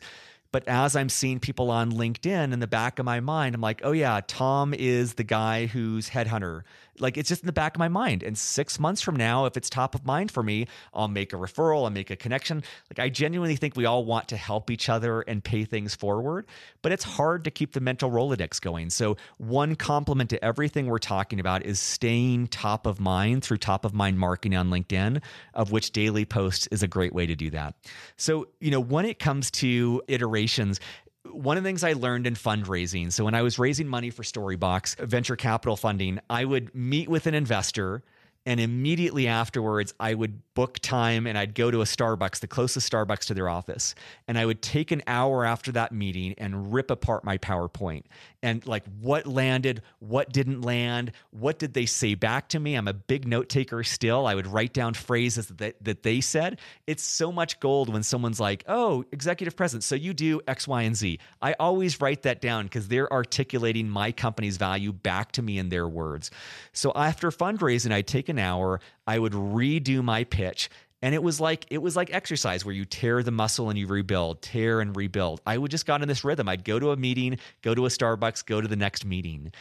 But 0.56 0.65
as 0.70 0.96
I'm 0.96 1.10
seeing 1.10 1.42
people 1.42 1.70
on 1.70 1.92
LinkedIn 1.92 2.54
in 2.54 2.62
the 2.62 2.68
back 2.68 2.98
of 2.98 3.04
my 3.04 3.20
mind, 3.20 3.56
I'm 3.56 3.62
like, 3.62 3.82
oh 3.84 3.92
yeah, 3.92 4.22
Tom 4.25 4.74
is 4.74 5.15
the 5.15 5.25
guy 5.25 5.65
who's 5.65 6.10
headhunter 6.10 6.62
like 7.00 7.18
it's 7.18 7.30
just 7.30 7.44
in 7.44 7.48
the 7.48 7.54
back 7.54 7.75
of 7.75 7.80
my 7.80 7.88
mind. 7.88 8.24
And 8.24 8.38
six 8.38 8.80
months 8.80 9.02
from 9.02 9.16
now, 9.16 9.46
if 9.46 9.58
it's 9.58 9.70
top 9.70 9.96
of 9.96 10.06
mind 10.06 10.32
for 10.32 10.44
me, 10.44 10.68
I'll 10.94 11.08
make 11.08 11.34
a 11.34 11.36
referral, 11.36 11.84
I'll 11.84 11.90
make 11.90 12.10
a 12.10 12.16
connection. 12.16 12.64
Like 12.90 13.04
I 13.04 13.10
genuinely 13.10 13.56
think 13.56 13.75
we 13.75 13.86
all 13.86 14.06
want 14.06 14.30
to 14.30 14.38
help 14.38 14.70
each 14.70 14.90
other 14.90 15.22
and 15.22 15.44
pay 15.44 15.66
things 15.66 15.96
forward, 15.96 16.46
but 16.82 16.92
it's 16.92 17.04
hard 17.04 17.44
to 17.46 17.52
keep 17.52 17.74
the 17.74 17.80
mental 17.80 18.10
Rolodex 18.10 18.62
going. 18.62 18.90
So, 18.90 19.18
one 19.38 19.75
compliment 19.75 20.30
to 20.32 20.44
everything 20.44 20.88
we're 20.88 21.00
talking 21.00 21.40
about 21.40 21.64
is 21.66 21.80
staying 21.80 22.48
top 22.48 22.86
of 22.86 23.00
mind 23.00 23.44
through 23.44 23.58
top 23.58 23.86
of 23.86 23.94
mind 23.94 24.20
marketing 24.20 24.56
on 24.56 24.70
LinkedIn, 24.70 25.22
of 25.54 25.72
which 25.72 25.92
daily 25.92 26.25
posts 26.25 26.68
is 26.68 26.84
a 26.84 26.88
great 26.88 27.14
way 27.14 27.25
to 27.25 27.36
do 27.36 27.50
that. 27.52 27.75
So, 28.18 28.48
you 28.60 28.72
know, 28.72 28.80
when 28.80 29.06
it 29.06 29.20
comes 29.20 29.52
to 29.52 30.02
iterations, 30.08 30.80
one 31.36 31.58
of 31.58 31.63
the 31.63 31.68
things 31.68 31.84
I 31.84 31.94
learned 31.94 32.27
in 32.27 32.36
fundraising. 32.36 33.12
So 33.12 33.25
when 33.25 33.36
I 33.36 33.42
was 33.42 33.60
raising 33.60 33.88
money 33.88 34.10
for 34.10 34.24
Storybox 34.24 34.98
venture 35.00 35.36
capital 35.36 35.75
funding, 35.75 36.20
I 36.30 36.46
would 36.46 36.74
meet 36.74 37.10
with 37.10 37.27
an 37.27 37.34
investor 37.34 38.04
and 38.46 38.60
immediately 38.60 39.28
afterwards, 39.28 39.94
I 40.00 40.14
would 40.14 40.42
book 40.54 40.80
time 40.80 41.28
and 41.28 41.38
I'd 41.38 41.54
go 41.56 41.70
to 41.70 41.82
a 41.82 41.86
Starbucks, 41.86 42.40
the 42.40 42.48
closest 42.48 42.92
Starbucks 42.92 43.25
to 43.25 43.34
their 43.34 43.50
office. 43.50 43.96
And 44.28 44.38
I 44.38 44.46
would 44.46 44.62
take 44.62 44.92
an 44.92 45.02
hour 45.08 45.46
after 45.46 45.72
that 45.74 45.92
meeting 45.92 46.34
and 46.38 46.74
rip 46.74 46.92
apart 46.92 47.24
my 47.24 47.38
PowerPoint 47.38 48.04
and 48.46 48.66
like 48.68 48.84
what 49.02 49.25
landed, 49.25 49.82
what 50.00 50.32
didn't 50.32 50.62
land, 50.62 51.12
what 51.32 51.58
did 51.58 51.74
they 51.74 51.88
say 51.88 52.14
back 52.14 52.48
to 52.50 52.60
me. 52.60 52.75
I'm 52.75 52.88
a 52.88 52.94
big 52.94 53.28
note 53.28 53.50
taker 53.50 53.84
still. 53.84 54.28
I 54.28 54.36
would 54.36 54.46
write 54.46 54.72
down 54.72 54.94
phrases 54.94 55.48
that, 55.48 55.84
that 55.84 56.04
they 56.04 56.22
said. 56.22 56.60
It's 56.86 57.04
so 57.04 57.32
much 57.32 57.60
gold 57.60 57.92
when 57.92 58.04
someone's 58.04 58.40
like, 58.40 58.64
oh, 58.68 59.04
executive 59.12 59.56
presence. 59.56 59.86
So 59.86 59.96
you 59.96 60.14
do 60.14 60.42
X, 60.48 60.68
Y, 60.68 60.84
and 60.84 60.96
Z. 60.96 61.20
I 61.42 61.54
always 61.60 62.00
write 62.00 62.22
that 62.22 62.40
down 62.40 62.66
because 62.66 62.88
they're 62.88 63.12
articulating 63.12 63.90
my 63.90 64.12
company's 64.12 64.58
value 64.58 64.94
back 64.94 65.32
to 65.34 65.42
me 65.42 65.58
in 65.58 65.70
their 65.70 65.88
words. 65.88 66.30
So 66.72 66.92
after 66.96 67.32
fundraising, 67.32 67.92
I'd 67.92 68.08
take 68.08 68.30
an 68.30 68.35
hour, 68.39 68.80
I 69.08 69.20
would 69.20 69.34
redo 69.34 70.04
my 70.04 70.24
pitch 70.24 70.70
and 71.01 71.13
it 71.13 71.22
was 71.22 71.39
like 71.39 71.65
it 71.70 71.77
was 71.77 71.96
like 71.96 72.12
exercise 72.13 72.65
where 72.65 72.74
you 72.74 72.84
tear 72.84 73.22
the 73.22 73.32
muscle 73.32 73.70
and 73.70 73.77
you 73.77 73.86
rebuild 73.86 74.42
tear 74.42 74.82
and 74.82 74.96
rebuild. 74.96 75.39
I 75.46 75.58
would 75.58 75.70
just 75.70 75.86
got 75.86 76.01
in 76.01 76.08
this 76.08 76.24
rhythm. 76.24 76.50
I'd 76.50 76.63
go 76.63 76.80
to 76.80 76.92
a 76.92 76.98
meeting 76.98 77.38
go 77.62 77.75
to 77.75 77.86
a 77.86 77.89
starbucks 77.89 78.46
go 78.46 78.60
to 78.60 78.68
the 78.68 78.75
next 78.75 79.06
meeting. 79.06 79.51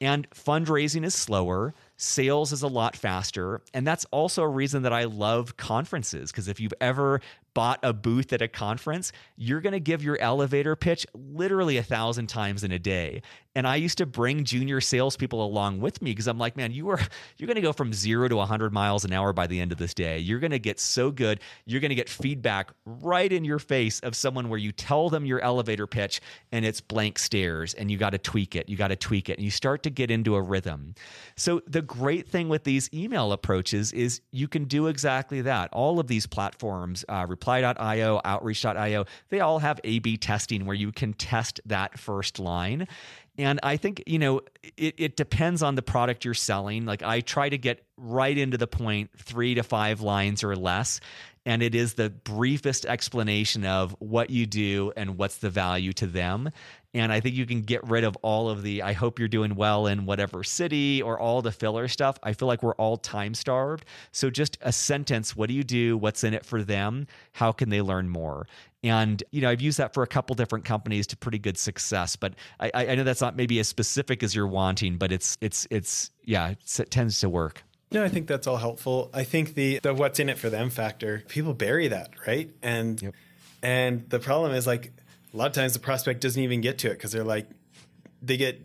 And 0.00 0.28
fundraising 0.30 1.04
is 1.04 1.14
slower 1.14 1.74
sales 1.96 2.52
is 2.52 2.62
a 2.62 2.68
lot 2.68 2.96
faster 2.96 3.62
and 3.74 3.86
that's 3.86 4.04
also 4.06 4.42
a 4.42 4.48
reason 4.48 4.82
that 4.82 4.92
i 4.92 5.04
love 5.04 5.56
conferences 5.56 6.32
because 6.32 6.48
if 6.48 6.58
you've 6.58 6.74
ever 6.80 7.20
bought 7.54 7.80
a 7.82 7.92
booth 7.92 8.32
at 8.32 8.42
a 8.42 8.48
conference, 8.48 9.12
you're 9.36 9.60
going 9.60 9.72
to 9.72 9.80
give 9.80 10.02
your 10.02 10.18
elevator 10.18 10.76
pitch 10.76 11.06
literally 11.14 11.76
a 11.76 11.82
thousand 11.82 12.28
times 12.28 12.64
in 12.64 12.72
a 12.72 12.78
day. 12.78 13.22
And 13.54 13.66
I 13.66 13.76
used 13.76 13.98
to 13.98 14.06
bring 14.06 14.44
junior 14.44 14.80
salespeople 14.80 15.44
along 15.44 15.80
with 15.80 16.00
me 16.00 16.12
because 16.12 16.26
I'm 16.26 16.38
like, 16.38 16.56
man, 16.56 16.72
you 16.72 16.88
are 16.88 17.00
you're 17.36 17.46
going 17.46 17.56
to 17.56 17.60
go 17.60 17.72
from 17.72 17.92
zero 17.92 18.28
to 18.28 18.36
100 18.36 18.72
miles 18.72 19.04
an 19.04 19.12
hour 19.12 19.32
by 19.32 19.46
the 19.46 19.60
end 19.60 19.72
of 19.72 19.78
this 19.78 19.92
day. 19.92 20.18
You're 20.18 20.38
going 20.38 20.52
to 20.52 20.58
get 20.58 20.80
so 20.80 21.10
good. 21.10 21.40
You're 21.66 21.80
going 21.80 21.90
to 21.90 21.94
get 21.94 22.08
feedback 22.08 22.70
right 22.86 23.30
in 23.30 23.44
your 23.44 23.58
face 23.58 24.00
of 24.00 24.16
someone 24.16 24.48
where 24.48 24.58
you 24.58 24.72
tell 24.72 25.10
them 25.10 25.26
your 25.26 25.40
elevator 25.40 25.86
pitch 25.86 26.20
and 26.50 26.64
it's 26.64 26.80
blank 26.80 27.18
stares, 27.18 27.74
and 27.74 27.90
you 27.90 27.98
got 27.98 28.10
to 28.10 28.18
tweak 28.18 28.56
it. 28.56 28.68
You 28.68 28.76
got 28.76 28.88
to 28.88 28.96
tweak 28.96 29.28
it, 29.28 29.38
and 29.38 29.44
you 29.44 29.50
start 29.50 29.82
to 29.82 29.90
get 29.90 30.10
into 30.10 30.34
a 30.34 30.42
rhythm. 30.42 30.94
So 31.36 31.62
the 31.66 31.82
great 31.82 32.28
thing 32.28 32.48
with 32.48 32.64
these 32.64 32.88
email 32.92 33.32
approaches 33.32 33.92
is 33.92 34.20
you 34.30 34.48
can 34.48 34.64
do 34.64 34.86
exactly 34.86 35.42
that. 35.42 35.70
All 35.72 35.98
of 35.98 36.06
these 36.06 36.26
platforms, 36.26 37.04
uh, 37.08 37.26
reply.io, 37.42 38.20
outreach.io, 38.24 39.04
they 39.30 39.40
all 39.40 39.58
have 39.58 39.80
A 39.84 39.98
B 39.98 40.16
testing 40.16 40.64
where 40.64 40.76
you 40.76 40.92
can 40.92 41.12
test 41.12 41.60
that 41.66 41.98
first 41.98 42.38
line. 42.38 42.86
And 43.36 43.58
I 43.62 43.76
think, 43.76 44.02
you 44.06 44.18
know, 44.18 44.42
it, 44.76 44.94
it 44.98 45.16
depends 45.16 45.62
on 45.62 45.74
the 45.74 45.82
product 45.82 46.24
you're 46.24 46.34
selling. 46.34 46.84
Like 46.86 47.02
I 47.02 47.20
try 47.20 47.48
to 47.48 47.58
get 47.58 47.84
right 47.96 48.36
into 48.36 48.58
the 48.58 48.66
point, 48.66 49.10
three 49.16 49.54
to 49.54 49.62
five 49.62 50.00
lines 50.02 50.44
or 50.44 50.54
less. 50.54 51.00
And 51.44 51.62
it 51.62 51.74
is 51.74 51.94
the 51.94 52.10
briefest 52.10 52.86
explanation 52.86 53.64
of 53.64 53.96
what 53.98 54.30
you 54.30 54.46
do 54.46 54.92
and 54.96 55.18
what's 55.18 55.38
the 55.38 55.50
value 55.50 55.92
to 55.94 56.06
them. 56.06 56.50
And 56.94 57.12
I 57.12 57.20
think 57.20 57.34
you 57.34 57.46
can 57.46 57.62
get 57.62 57.82
rid 57.88 58.04
of 58.04 58.16
all 58.22 58.50
of 58.50 58.62
the, 58.62 58.82
I 58.82 58.92
hope 58.92 59.18
you're 59.18 59.28
doing 59.28 59.54
well 59.54 59.86
in 59.86 60.04
whatever 60.04 60.44
city 60.44 61.00
or 61.00 61.18
all 61.18 61.40
the 61.40 61.52
filler 61.52 61.88
stuff. 61.88 62.18
I 62.22 62.34
feel 62.34 62.48
like 62.48 62.62
we're 62.62 62.74
all 62.74 62.98
time 62.98 63.34
starved. 63.34 63.86
So 64.10 64.28
just 64.28 64.58
a 64.60 64.72
sentence 64.72 65.34
what 65.34 65.48
do 65.48 65.54
you 65.54 65.64
do? 65.64 65.96
What's 65.96 66.22
in 66.22 66.34
it 66.34 66.44
for 66.44 66.62
them? 66.62 67.06
How 67.32 67.52
can 67.52 67.70
they 67.70 67.80
learn 67.80 68.08
more? 68.08 68.46
And 68.84 69.22
you 69.30 69.40
know, 69.40 69.48
I've 69.48 69.60
used 69.60 69.78
that 69.78 69.94
for 69.94 70.02
a 70.02 70.06
couple 70.06 70.34
different 70.34 70.64
companies 70.64 71.06
to 71.08 71.16
pretty 71.16 71.38
good 71.38 71.56
success. 71.56 72.16
But 72.16 72.34
I, 72.58 72.70
I 72.74 72.94
know 72.94 73.04
that's 73.04 73.20
not 73.20 73.36
maybe 73.36 73.58
as 73.60 73.68
specific 73.68 74.22
as 74.22 74.34
you're 74.34 74.46
wanting, 74.46 74.98
but 74.98 75.12
it's 75.12 75.38
it's 75.40 75.66
it's 75.70 76.10
yeah, 76.24 76.50
it's, 76.50 76.80
it 76.80 76.90
tends 76.90 77.20
to 77.20 77.28
work. 77.28 77.62
No, 77.92 78.02
I 78.02 78.08
think 78.08 78.26
that's 78.26 78.46
all 78.46 78.56
helpful. 78.56 79.10
I 79.14 79.22
think 79.22 79.54
the 79.54 79.78
the 79.82 79.94
what's 79.94 80.18
in 80.18 80.28
it 80.28 80.38
for 80.38 80.50
them 80.50 80.70
factor, 80.70 81.22
people 81.28 81.54
bury 81.54 81.88
that, 81.88 82.10
right? 82.26 82.50
And 82.62 83.00
yep. 83.00 83.14
and 83.62 84.08
the 84.10 84.18
problem 84.18 84.52
is 84.52 84.66
like 84.66 84.92
a 85.32 85.36
lot 85.36 85.46
of 85.46 85.52
times 85.52 85.72
the 85.72 85.78
prospect 85.78 86.20
doesn't 86.20 86.42
even 86.42 86.60
get 86.60 86.78
to 86.78 86.88
it 86.88 86.94
because 86.94 87.12
they're 87.12 87.24
like 87.24 87.48
they 88.20 88.36
get 88.36 88.64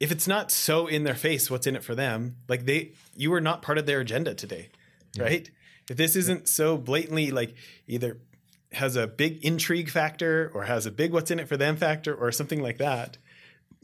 if 0.00 0.10
it's 0.10 0.26
not 0.26 0.50
so 0.50 0.86
in 0.86 1.04
their 1.04 1.14
face 1.14 1.50
what's 1.50 1.66
in 1.66 1.76
it 1.76 1.84
for 1.84 1.94
them? 1.94 2.36
Like 2.48 2.66
they 2.66 2.92
you 3.14 3.32
are 3.34 3.40
not 3.40 3.62
part 3.62 3.78
of 3.78 3.86
their 3.86 4.00
agenda 4.00 4.34
today 4.34 4.70
right? 5.18 5.50
If 5.90 5.96
this 5.96 6.16
isn't 6.16 6.48
so 6.48 6.76
blatantly 6.76 7.30
like 7.30 7.54
either 7.86 8.18
has 8.72 8.96
a 8.96 9.06
big 9.06 9.44
intrigue 9.44 9.88
factor 9.88 10.50
or 10.54 10.64
has 10.64 10.86
a 10.86 10.90
big 10.90 11.12
what's 11.12 11.30
in 11.30 11.38
it 11.38 11.48
for 11.48 11.56
them 11.56 11.76
factor 11.76 12.14
or 12.14 12.32
something 12.32 12.60
like 12.60 12.78
that 12.78 13.18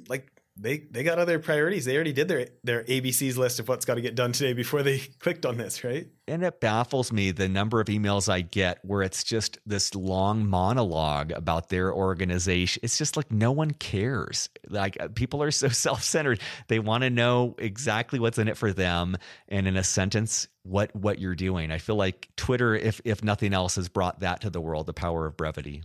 like 0.08 0.32
they 0.56 0.78
they 0.90 1.02
got 1.02 1.18
other 1.18 1.38
priorities. 1.38 1.84
They 1.84 1.94
already 1.94 2.12
did 2.12 2.28
their 2.28 2.48
their 2.62 2.84
ABCs 2.84 3.36
list 3.36 3.60
of 3.60 3.68
what's 3.68 3.84
got 3.84 3.94
to 3.94 4.00
get 4.00 4.14
done 4.14 4.32
today 4.32 4.52
before 4.52 4.82
they 4.82 4.98
clicked 5.20 5.46
on 5.46 5.56
this, 5.56 5.84
right? 5.84 6.08
And 6.28 6.44
it 6.44 6.60
baffles 6.60 7.12
me 7.12 7.30
the 7.30 7.48
number 7.48 7.80
of 7.80 7.88
emails 7.88 8.28
I 8.28 8.42
get 8.42 8.78
where 8.84 9.02
it's 9.02 9.24
just 9.24 9.58
this 9.66 9.94
long 9.94 10.46
monologue 10.46 11.32
about 11.32 11.70
their 11.70 11.92
organization. 11.92 12.80
It's 12.84 12.98
just 12.98 13.16
like 13.16 13.32
no 13.32 13.52
one 13.52 13.70
cares. 13.72 14.48
Like 14.68 14.96
uh, 15.00 15.08
people 15.08 15.42
are 15.42 15.50
so 15.50 15.68
self-centered. 15.70 16.40
They 16.68 16.78
want 16.78 17.02
to 17.02 17.10
know 17.10 17.54
exactly 17.58 18.18
what's 18.18 18.38
in 18.38 18.48
it 18.48 18.56
for 18.56 18.72
them 18.72 19.16
and 19.48 19.66
in 19.66 19.76
a 19.76 19.84
sentence 19.84 20.48
what 20.62 20.94
what 20.94 21.18
you're 21.18 21.34
doing. 21.34 21.70
I 21.70 21.78
feel 21.78 21.96
like 21.96 22.28
Twitter 22.36 22.74
if 22.74 23.00
if 23.04 23.24
nothing 23.24 23.54
else 23.54 23.76
has 23.76 23.88
brought 23.88 24.20
that 24.20 24.42
to 24.42 24.50
the 24.50 24.60
world, 24.60 24.86
the 24.86 24.92
power 24.92 25.26
of 25.26 25.36
brevity. 25.36 25.82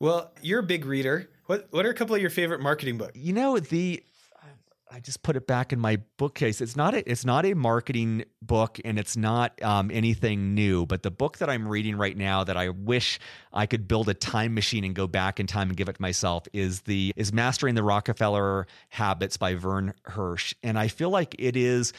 Well, 0.00 0.32
you're 0.42 0.60
a 0.60 0.64
big 0.64 0.84
reader. 0.84 1.28
What 1.46 1.68
what 1.70 1.86
are 1.86 1.90
a 1.90 1.94
couple 1.94 2.14
of 2.14 2.20
your 2.20 2.30
favorite 2.30 2.60
marketing 2.60 2.98
books? 2.98 3.12
You 3.16 3.32
know, 3.32 3.58
the 3.58 4.02
I 4.90 5.00
just 5.00 5.22
put 5.22 5.36
it 5.36 5.46
back 5.46 5.72
in 5.72 5.80
my 5.80 5.98
bookcase. 6.16 6.60
It's 6.60 6.76
not 6.76 6.94
a, 6.94 7.10
it's 7.10 7.24
not 7.24 7.44
a 7.44 7.54
marketing 7.54 8.24
book 8.40 8.80
and 8.84 8.98
it's 8.98 9.16
not 9.16 9.60
um, 9.62 9.90
anything 9.92 10.54
new. 10.54 10.86
But 10.86 11.02
the 11.02 11.10
book 11.10 11.38
that 11.38 11.50
I'm 11.50 11.68
reading 11.68 11.96
right 11.96 12.16
now 12.16 12.44
that 12.44 12.56
I 12.56 12.70
wish 12.70 13.18
I 13.52 13.66
could 13.66 13.86
build 13.86 14.08
a 14.08 14.14
time 14.14 14.54
machine 14.54 14.84
and 14.84 14.94
go 14.94 15.06
back 15.06 15.40
in 15.40 15.46
time 15.46 15.68
and 15.68 15.76
give 15.76 15.88
it 15.88 15.96
to 15.96 16.02
myself 16.02 16.44
is 16.52 16.82
the 16.82 17.12
is 17.16 17.32
Mastering 17.32 17.74
the 17.74 17.82
Rockefeller 17.82 18.66
Habits 18.88 19.36
by 19.36 19.54
Verne 19.54 19.94
Harnish, 20.06 20.54
And 20.62 20.78
I 20.78 20.88
feel 20.88 21.10
like 21.10 21.36
it 21.38 21.56
is 21.56 21.92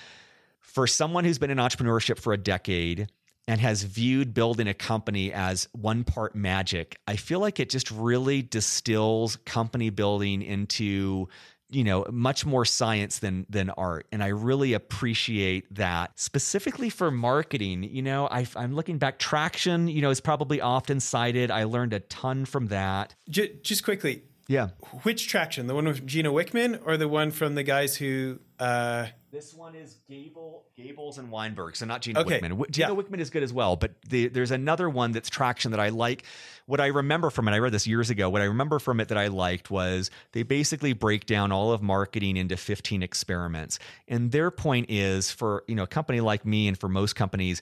for 0.60 0.88
someone 0.88 1.26
who's 1.26 1.38
been 1.38 1.52
in 1.52 1.58
entrepreneurship 1.58 2.20
for 2.20 2.34
a 2.34 2.38
decade 2.38 3.08
and 3.50 3.60
has 3.60 3.82
viewed 3.82 4.32
building 4.32 4.68
a 4.68 4.76
company 4.76 5.34
as 5.34 5.68
one 5.72 6.04
part 6.04 6.36
magic. 6.36 7.00
I 7.08 7.16
feel 7.16 7.40
like 7.40 7.60
it 7.60 7.72
just 7.72 7.90
really 7.90 8.44
distills 8.44 9.38
company 9.38 9.90
building 9.90 10.44
into 10.44 11.28
you 11.72 11.84
know 11.84 12.06
much 12.12 12.46
more 12.46 12.64
science 12.64 13.18
than 13.18 13.48
than 13.50 13.72
art. 13.72 14.06
And 14.12 14.24
i 14.24 14.28
really 14.28 14.74
appreciate 14.74 15.74
that. 15.74 16.20
Specifically 16.20 16.92
for 16.92 17.10
marketing 17.10 17.82
you 17.84 18.04
know 18.04 18.28
I, 18.28 18.46
am 18.56 18.76
looking 18.76 19.00
back 19.00 19.18
traction 19.18 19.88
you 19.88 20.04
know 20.04 20.12
is 20.12 20.22
probably 20.22 20.62
often 20.62 21.00
cited. 21.00 21.50
I 21.50 21.64
learned 21.64 21.94
a 21.94 22.02
ton 22.02 22.46
from 22.46 22.68
that. 22.68 23.16
Just 23.28 23.84
quickly 23.84 24.26
yeah. 24.48 24.70
which 25.02 25.28
traction? 25.28 25.66
The 25.66 25.74
one 25.74 25.86
with 25.86 26.06
gino 26.06 26.32
wickman 26.34 26.80
or 26.86 26.98
the 26.98 27.08
one 27.08 27.32
from 27.32 27.56
the 27.56 27.64
guys 27.64 27.96
who 27.96 28.42
uh 28.60 29.08
this 29.32 29.54
one 29.54 29.76
is 29.76 29.98
Gable, 30.08 30.66
Gables 30.76 31.18
and 31.18 31.30
Weinberg, 31.30 31.76
so 31.76 31.86
not 31.86 32.02
Gino 32.02 32.22
okay. 32.22 32.40
Wickman. 32.40 32.70
Gino 32.72 32.96
yeah. 32.96 33.02
Wickman 33.02 33.20
is 33.20 33.30
good 33.30 33.44
as 33.44 33.54
well, 33.54 33.76
but 33.76 33.92
the, 34.08 34.28
there's 34.28 34.52
another 34.52 34.90
one 34.90 35.12
that's 35.12 35.30
traction 35.30 35.72
that 35.72 35.80
I 35.80 35.90
like. 35.90 36.24
What 36.66 36.80
I 36.80 36.88
remember 36.88 37.30
from 37.30 37.48
it, 37.48 37.52
I 37.52 37.60
read 37.60 37.72
this 37.72 37.86
years 37.88 38.10
ago. 38.10 38.30
What 38.30 38.42
I 38.42 38.46
remember 38.46 38.80
from 38.80 39.00
it 39.00 39.10
that 39.10 39.18
I 39.18 39.28
liked 39.28 39.70
was 39.70 40.10
they 40.32 40.44
basically 40.44 40.94
break 40.94 41.26
down 41.26 41.52
all 41.52 41.72
of 41.72 41.82
marketing 41.82 42.38
into 42.38 42.58
15 42.58 43.04
experiments, 43.04 43.78
and 44.08 44.32
their 44.32 44.52
point 44.52 44.88
is 44.90 45.32
for 45.32 45.64
you 45.68 45.76
know 45.76 45.84
a 45.84 45.88
company 45.88 46.22
like 46.22 46.46
me 46.46 46.68
and 46.68 46.78
for 46.78 46.90
most 46.90 47.16
companies, 47.16 47.62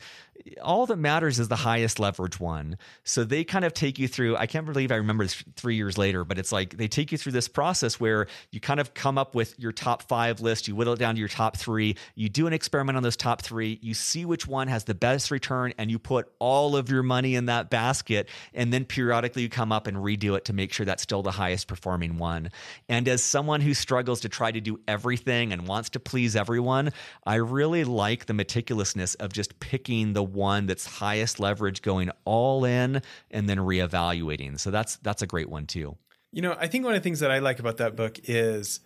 all 0.61 0.85
that 0.85 0.97
matters 0.97 1.39
is 1.39 1.47
the 1.47 1.55
highest 1.55 1.99
leverage 1.99 2.39
one. 2.39 2.77
So 3.03 3.23
they 3.23 3.43
kind 3.43 3.65
of 3.65 3.73
take 3.73 3.99
you 3.99 4.07
through. 4.07 4.37
I 4.37 4.47
can't 4.47 4.65
believe 4.65 4.91
I 4.91 4.95
remember 4.95 5.23
this 5.23 5.43
three 5.55 5.75
years 5.75 5.97
later, 5.97 6.23
but 6.23 6.37
it's 6.37 6.51
like 6.51 6.77
they 6.77 6.87
take 6.87 7.11
you 7.11 7.17
through 7.17 7.31
this 7.33 7.47
process 7.47 7.99
where 7.99 8.27
you 8.51 8.59
kind 8.59 8.79
of 8.79 8.93
come 8.93 9.17
up 9.17 9.35
with 9.35 9.59
your 9.59 9.71
top 9.71 10.03
five 10.03 10.41
list. 10.41 10.67
You 10.67 10.75
whittle 10.75 10.93
it 10.93 10.99
down 10.99 11.15
to 11.15 11.19
your 11.19 11.29
top 11.29 11.57
three. 11.57 11.95
You 12.15 12.29
do 12.29 12.47
an 12.47 12.53
experiment 12.53 12.97
on 12.97 13.03
those 13.03 13.17
top 13.17 13.41
three. 13.41 13.79
You 13.81 13.93
see 13.93 14.25
which 14.25 14.47
one 14.47 14.67
has 14.67 14.83
the 14.83 14.95
best 14.95 15.31
return, 15.31 15.73
and 15.77 15.89
you 15.89 15.99
put 15.99 16.31
all 16.39 16.75
of 16.75 16.89
your 16.89 17.03
money 17.03 17.35
in 17.35 17.45
that 17.47 17.69
basket. 17.69 18.29
And 18.53 18.71
then 18.71 18.85
periodically 18.85 19.43
you 19.43 19.49
come 19.49 19.71
up 19.71 19.87
and 19.87 19.97
redo 19.97 20.37
it 20.37 20.45
to 20.45 20.53
make 20.53 20.73
sure 20.73 20.85
that's 20.85 21.03
still 21.03 21.23
the 21.23 21.31
highest 21.31 21.67
performing 21.67 22.17
one. 22.17 22.51
And 22.89 23.07
as 23.07 23.23
someone 23.23 23.61
who 23.61 23.73
struggles 23.73 24.21
to 24.21 24.29
try 24.29 24.51
to 24.51 24.61
do 24.61 24.79
everything 24.87 25.53
and 25.53 25.67
wants 25.67 25.89
to 25.91 25.99
please 25.99 26.35
everyone, 26.35 26.91
I 27.25 27.35
really 27.35 27.83
like 27.83 28.25
the 28.25 28.33
meticulousness 28.33 29.15
of 29.19 29.33
just 29.33 29.59
picking 29.59 30.13
the 30.13 30.26
one 30.33 30.67
that's 30.67 30.85
highest 30.85 31.39
leverage, 31.39 31.81
going 31.81 32.11
all 32.25 32.65
in, 32.65 33.01
and 33.31 33.49
then 33.49 33.57
reevaluating. 33.57 34.59
So 34.59 34.71
that's 34.71 34.97
that's 34.97 35.21
a 35.21 35.27
great 35.27 35.49
one 35.49 35.65
too. 35.65 35.97
You 36.31 36.41
know, 36.41 36.55
I 36.59 36.67
think 36.67 36.85
one 36.85 36.93
of 36.93 37.01
the 37.01 37.03
things 37.03 37.21
that 37.21 37.31
I 37.31 37.39
like 37.39 37.59
about 37.59 37.77
that 37.77 37.95
book 37.95 38.19
is, 38.25 38.81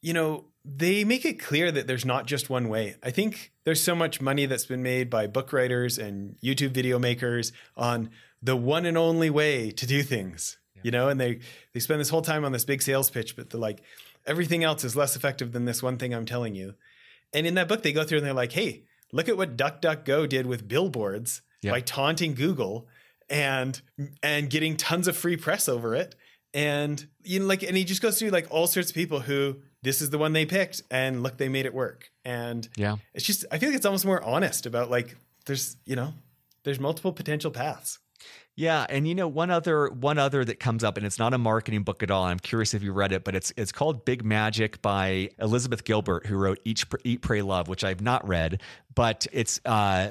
you 0.00 0.12
know, 0.12 0.46
they 0.64 1.04
make 1.04 1.24
it 1.24 1.40
clear 1.40 1.70
that 1.72 1.86
there's 1.86 2.04
not 2.04 2.26
just 2.26 2.50
one 2.50 2.68
way. 2.68 2.96
I 3.02 3.10
think 3.10 3.52
there's 3.64 3.82
so 3.82 3.94
much 3.94 4.20
money 4.20 4.46
that's 4.46 4.66
been 4.66 4.82
made 4.82 5.10
by 5.10 5.26
book 5.26 5.52
writers 5.52 5.98
and 5.98 6.36
YouTube 6.42 6.72
video 6.72 6.98
makers 6.98 7.52
on 7.76 8.10
the 8.42 8.56
one 8.56 8.86
and 8.86 8.96
only 8.96 9.30
way 9.30 9.70
to 9.72 9.86
do 9.86 10.02
things. 10.02 10.58
Yeah. 10.76 10.80
You 10.84 10.90
know, 10.92 11.08
and 11.08 11.20
they 11.20 11.40
they 11.74 11.80
spend 11.80 12.00
this 12.00 12.10
whole 12.10 12.22
time 12.22 12.44
on 12.44 12.52
this 12.52 12.64
big 12.64 12.82
sales 12.82 13.10
pitch, 13.10 13.36
but 13.36 13.50
they're 13.50 13.60
like, 13.60 13.82
everything 14.26 14.64
else 14.64 14.84
is 14.84 14.96
less 14.96 15.16
effective 15.16 15.52
than 15.52 15.64
this 15.64 15.82
one 15.82 15.98
thing 15.98 16.14
I'm 16.14 16.26
telling 16.26 16.54
you. 16.54 16.74
And 17.32 17.46
in 17.46 17.54
that 17.54 17.68
book, 17.68 17.82
they 17.82 17.92
go 17.92 18.04
through 18.04 18.18
and 18.18 18.26
they're 18.26 18.34
like, 18.34 18.52
hey, 18.52 18.84
look 19.12 19.28
at 19.28 19.36
what 19.36 19.56
DuckDuckGo 19.56 20.28
did 20.28 20.46
with 20.46 20.68
billboards 20.68 21.42
yep. 21.62 21.74
by 21.74 21.80
taunting 21.80 22.34
Google 22.34 22.88
and 23.28 23.80
and 24.22 24.50
getting 24.50 24.76
tons 24.76 25.08
of 25.08 25.16
free 25.16 25.36
press 25.36 25.68
over 25.68 25.94
it. 25.94 26.14
And 26.52 27.06
you 27.22 27.40
know, 27.40 27.46
like, 27.46 27.62
and 27.62 27.76
he 27.76 27.84
just 27.84 28.02
goes 28.02 28.18
through 28.18 28.30
like 28.30 28.48
all 28.50 28.66
sorts 28.66 28.90
of 28.90 28.94
people 28.94 29.20
who 29.20 29.56
this 29.82 30.02
is 30.02 30.10
the 30.10 30.18
one 30.18 30.32
they 30.32 30.46
picked, 30.46 30.82
and 30.90 31.22
look, 31.22 31.38
they 31.38 31.48
made 31.48 31.66
it 31.66 31.72
work. 31.72 32.10
And 32.24 32.68
yeah, 32.76 32.96
it's 33.14 33.24
just 33.24 33.44
I 33.52 33.58
feel 33.58 33.70
like 33.70 33.76
it's 33.76 33.86
almost 33.86 34.04
more 34.04 34.22
honest 34.22 34.66
about 34.66 34.90
like 34.90 35.16
there's 35.46 35.76
you 35.84 35.96
know 35.96 36.12
there's 36.64 36.80
multiple 36.80 37.12
potential 37.12 37.50
paths. 37.50 37.98
Yeah, 38.56 38.84
and 38.90 39.08
you 39.08 39.14
know 39.14 39.28
one 39.28 39.50
other 39.50 39.88
one 39.88 40.18
other 40.18 40.44
that 40.44 40.60
comes 40.60 40.84
up, 40.84 40.96
and 40.96 41.06
it's 41.06 41.18
not 41.18 41.32
a 41.32 41.38
marketing 41.38 41.82
book 41.82 42.02
at 42.02 42.10
all. 42.10 42.24
I'm 42.24 42.38
curious 42.38 42.74
if 42.74 42.82
you 42.82 42.92
read 42.92 43.12
it, 43.12 43.24
but 43.24 43.34
it's 43.34 43.52
it's 43.56 43.72
called 43.72 44.04
Big 44.04 44.24
Magic 44.24 44.82
by 44.82 45.30
Elizabeth 45.38 45.84
Gilbert, 45.84 46.26
who 46.26 46.36
wrote 46.36 46.58
Eat, 46.64 46.84
Eat 47.04 47.22
Pray 47.22 47.40
Love, 47.40 47.68
which 47.68 47.84
I've 47.84 48.02
not 48.02 48.26
read, 48.28 48.60
but 48.94 49.26
it's 49.32 49.60
uh, 49.64 50.10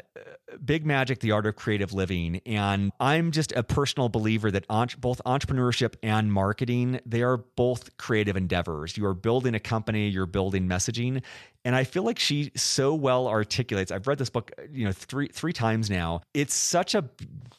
Big 0.64 0.86
Magic, 0.86 1.20
the 1.20 1.32
art 1.32 1.46
of 1.46 1.56
creative 1.56 1.94
living. 1.94 2.42
And 2.46 2.92
I'm 3.00 3.32
just 3.32 3.52
a 3.52 3.64
personal 3.64 4.10
believer 4.10 4.52
that 4.52 4.68
both 5.00 5.22
entrepreneurship 5.26 5.96
and 6.02 6.32
marketing, 6.32 7.00
they 7.06 7.22
are 7.22 7.38
both 7.38 7.96
creative 7.98 8.36
endeavors. 8.36 8.98
You 8.98 9.06
are 9.06 9.14
building 9.14 9.56
a 9.56 9.60
company, 9.60 10.10
you're 10.10 10.26
building 10.26 10.68
messaging. 10.68 11.24
And 11.66 11.76
I 11.76 11.84
feel 11.84 12.04
like 12.04 12.20
she 12.20 12.52
so 12.56 12.96
well 12.96 13.28
articulates. 13.28 13.92
I've 13.92 14.08
read 14.08 14.18
this 14.18 14.30
book, 14.30 14.52
you 14.72 14.86
know, 14.86 14.94
three 14.94 15.28
three 15.28 15.52
times 15.52 15.90
now. 15.90 16.22
It's 16.34 16.54
such 16.54 16.96
a 16.96 17.04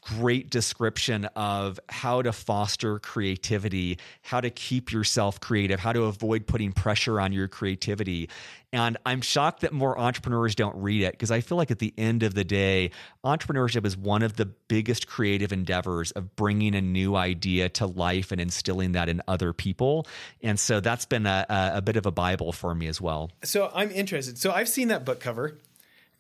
great 0.00 0.48
description 0.48 1.26
of 1.36 1.78
how 1.90 2.22
to 2.22 2.32
foster 2.32 2.98
creativity, 2.98 3.98
how 4.22 4.40
to 4.40 4.48
keep 4.48 4.90
yourself 4.90 5.38
creative, 5.40 5.78
how 5.80 5.92
to 5.92 6.04
avoid 6.04 6.46
putting 6.46 6.72
pressure 6.72 7.20
on 7.20 7.32
your 7.32 7.46
creativity. 7.46 8.30
And 8.72 8.98
I'm 9.04 9.20
shocked 9.20 9.62
that 9.62 9.72
more 9.72 9.98
entrepreneurs 9.98 10.54
don't 10.54 10.76
read 10.76 11.02
it 11.02 11.12
because 11.12 11.30
I 11.30 11.40
feel 11.40 11.58
like 11.58 11.72
at 11.72 11.80
the 11.80 11.92
end 11.98 12.22
of 12.22 12.34
the 12.34 12.44
day, 12.44 12.92
entrepreneurship 13.24 13.84
is 13.84 13.96
one 13.96 14.22
of 14.22 14.36
the 14.36 14.46
biggest 14.46 15.08
creative 15.08 15.52
endeavors 15.52 16.12
of 16.12 16.36
bringing 16.36 16.76
a 16.76 16.80
new 16.80 17.16
idea 17.16 17.68
to 17.70 17.86
life 17.86 18.30
and 18.30 18.40
instilling 18.40 18.92
that 18.92 19.08
in 19.08 19.22
other 19.26 19.52
people. 19.52 20.06
And 20.40 20.58
so 20.58 20.78
that's 20.78 21.04
been 21.04 21.26
a, 21.26 21.46
a 21.74 21.82
bit 21.82 21.96
of 21.96 22.06
a 22.06 22.12
Bible 22.12 22.52
for 22.52 22.74
me 22.74 22.86
as 22.86 23.00
well. 23.00 23.32
So 23.42 23.70
I'm 23.74 23.90
interested. 23.90 24.38
So 24.38 24.52
I've 24.52 24.68
seen 24.68 24.88
that 24.88 25.04
book 25.04 25.18
cover 25.18 25.58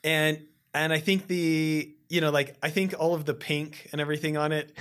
and 0.02 0.42
and 0.74 0.92
I 0.92 0.98
think 0.98 1.26
the 1.26 1.90
you 2.08 2.20
know 2.20 2.30
like 2.30 2.56
I 2.62 2.70
think 2.70 2.94
all 2.98 3.14
of 3.14 3.24
the 3.24 3.34
pink 3.34 3.88
and 3.92 4.00
everything 4.00 4.36
on 4.36 4.52
it 4.52 4.72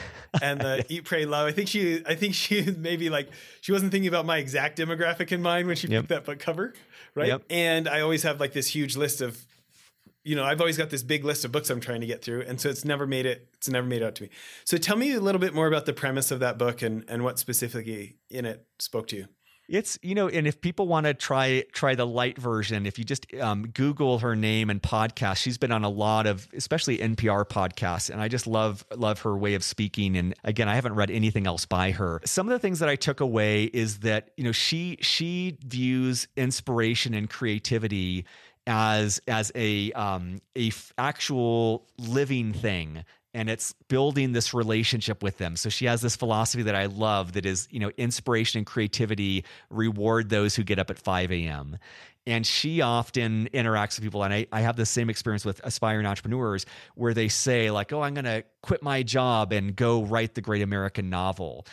and 0.41 0.59
the 0.59 0.85
eat 0.89 1.05
pray 1.05 1.25
love 1.25 1.47
I 1.47 1.51
think 1.51 1.67
she 1.67 2.03
I 2.05 2.15
think 2.15 2.33
she 2.33 2.71
maybe 2.77 3.09
like 3.09 3.29
she 3.61 3.71
wasn't 3.71 3.91
thinking 3.91 4.07
about 4.07 4.25
my 4.25 4.37
exact 4.37 4.77
demographic 4.77 5.31
in 5.31 5.41
mind 5.41 5.67
when 5.67 5.75
she 5.75 5.87
yep. 5.87 6.01
picked 6.01 6.09
that 6.09 6.25
book 6.25 6.39
cover 6.39 6.73
right? 7.15 7.27
Yep. 7.27 7.43
And 7.49 7.87
I 7.87 8.01
always 8.01 8.23
have 8.23 8.39
like 8.39 8.53
this 8.53 8.67
huge 8.67 8.95
list 8.95 9.21
of, 9.21 9.45
you 10.23 10.35
know, 10.35 10.43
I've 10.43 10.59
always 10.59 10.77
got 10.77 10.89
this 10.89 11.03
big 11.03 11.23
list 11.23 11.45
of 11.45 11.51
books 11.51 11.69
I'm 11.69 11.79
trying 11.79 12.01
to 12.01 12.07
get 12.07 12.21
through, 12.21 12.41
and 12.41 12.59
so 12.59 12.69
it's 12.69 12.85
never 12.85 13.07
made 13.07 13.25
it. 13.25 13.47
It's 13.55 13.69
never 13.69 13.87
made 13.87 14.01
it 14.01 14.05
out 14.05 14.15
to 14.15 14.23
me. 14.23 14.29
So 14.65 14.77
tell 14.77 14.97
me 14.97 15.13
a 15.13 15.19
little 15.19 15.39
bit 15.39 15.53
more 15.53 15.67
about 15.67 15.85
the 15.85 15.93
premise 15.93 16.31
of 16.31 16.39
that 16.39 16.57
book 16.57 16.81
and 16.81 17.05
and 17.07 17.23
what 17.23 17.39
specifically 17.39 18.17
in 18.29 18.45
it 18.45 18.65
spoke 18.79 19.07
to 19.07 19.15
you. 19.15 19.27
It's 19.69 19.99
you 20.01 20.15
know, 20.15 20.27
and 20.27 20.47
if 20.47 20.61
people 20.61 20.87
want 20.87 21.05
to 21.05 21.13
try 21.13 21.63
try 21.71 21.93
the 21.95 22.07
light 22.07 22.37
version, 22.37 22.85
if 22.85 22.97
you 22.97 23.05
just 23.05 23.31
um, 23.35 23.67
Google 23.67 24.19
her 24.19 24.35
name 24.35 24.69
and 24.69 24.81
podcast, 24.81 25.37
she's 25.37 25.57
been 25.57 25.71
on 25.71 25.83
a 25.83 25.89
lot 25.89 26.25
of, 26.25 26.47
especially 26.53 26.97
NPR 26.97 27.47
podcasts, 27.47 28.09
and 28.09 28.19
I 28.19 28.27
just 28.27 28.47
love 28.47 28.83
love 28.95 29.21
her 29.21 29.37
way 29.37 29.53
of 29.53 29.63
speaking. 29.63 30.17
And 30.17 30.33
again, 30.43 30.67
I 30.67 30.75
haven't 30.75 30.95
read 30.95 31.11
anything 31.11 31.45
else 31.45 31.65
by 31.65 31.91
her. 31.91 32.19
Some 32.25 32.47
of 32.47 32.51
the 32.51 32.59
things 32.59 32.79
that 32.79 32.89
I 32.89 32.95
took 32.95 33.19
away 33.19 33.65
is 33.65 33.99
that 33.99 34.31
you 34.37 34.43
know 34.43 34.51
she 34.51 34.97
she 35.01 35.57
views 35.63 36.27
inspiration 36.35 37.13
and 37.13 37.29
creativity 37.29 38.25
as 38.65 39.21
as 39.27 39.51
a 39.55 39.91
um, 39.93 40.41
a 40.55 40.67
f- 40.67 40.93
actual 40.97 41.87
living 41.97 42.53
thing 42.53 43.03
and 43.33 43.49
it's 43.49 43.73
building 43.87 44.31
this 44.31 44.53
relationship 44.53 45.21
with 45.21 45.37
them. 45.37 45.55
So 45.55 45.69
she 45.69 45.85
has 45.85 46.01
this 46.01 46.15
philosophy 46.15 46.63
that 46.63 46.75
I 46.75 46.87
love 46.87 47.33
that 47.33 47.45
is, 47.45 47.67
you 47.69 47.79
know, 47.79 47.91
inspiration 47.97 48.59
and 48.59 48.65
creativity 48.65 49.45
reward 49.69 50.29
those 50.29 50.55
who 50.55 50.63
get 50.63 50.79
up 50.79 50.89
at 50.89 50.97
5 50.97 51.31
a.m. 51.31 51.77
And 52.25 52.45
she 52.45 52.81
often 52.81 53.47
interacts 53.53 53.95
with 53.97 54.03
people. 54.03 54.23
And 54.23 54.33
I, 54.33 54.47
I 54.51 54.61
have 54.61 54.75
the 54.75 54.85
same 54.85 55.09
experience 55.09 55.45
with 55.45 55.61
aspiring 55.63 56.05
entrepreneurs 56.05 56.65
where 56.95 57.13
they 57.13 57.27
say, 57.27 57.71
like, 57.71 57.93
oh, 57.93 58.01
I'm 58.01 58.13
going 58.13 58.25
to 58.25 58.43
quit 58.61 58.81
my 58.81 59.03
job 59.03 59.53
and 59.53 59.75
go 59.75 60.03
write 60.03 60.35
the 60.35 60.41
great 60.41 60.61
American 60.61 61.09
novel. 61.09 61.65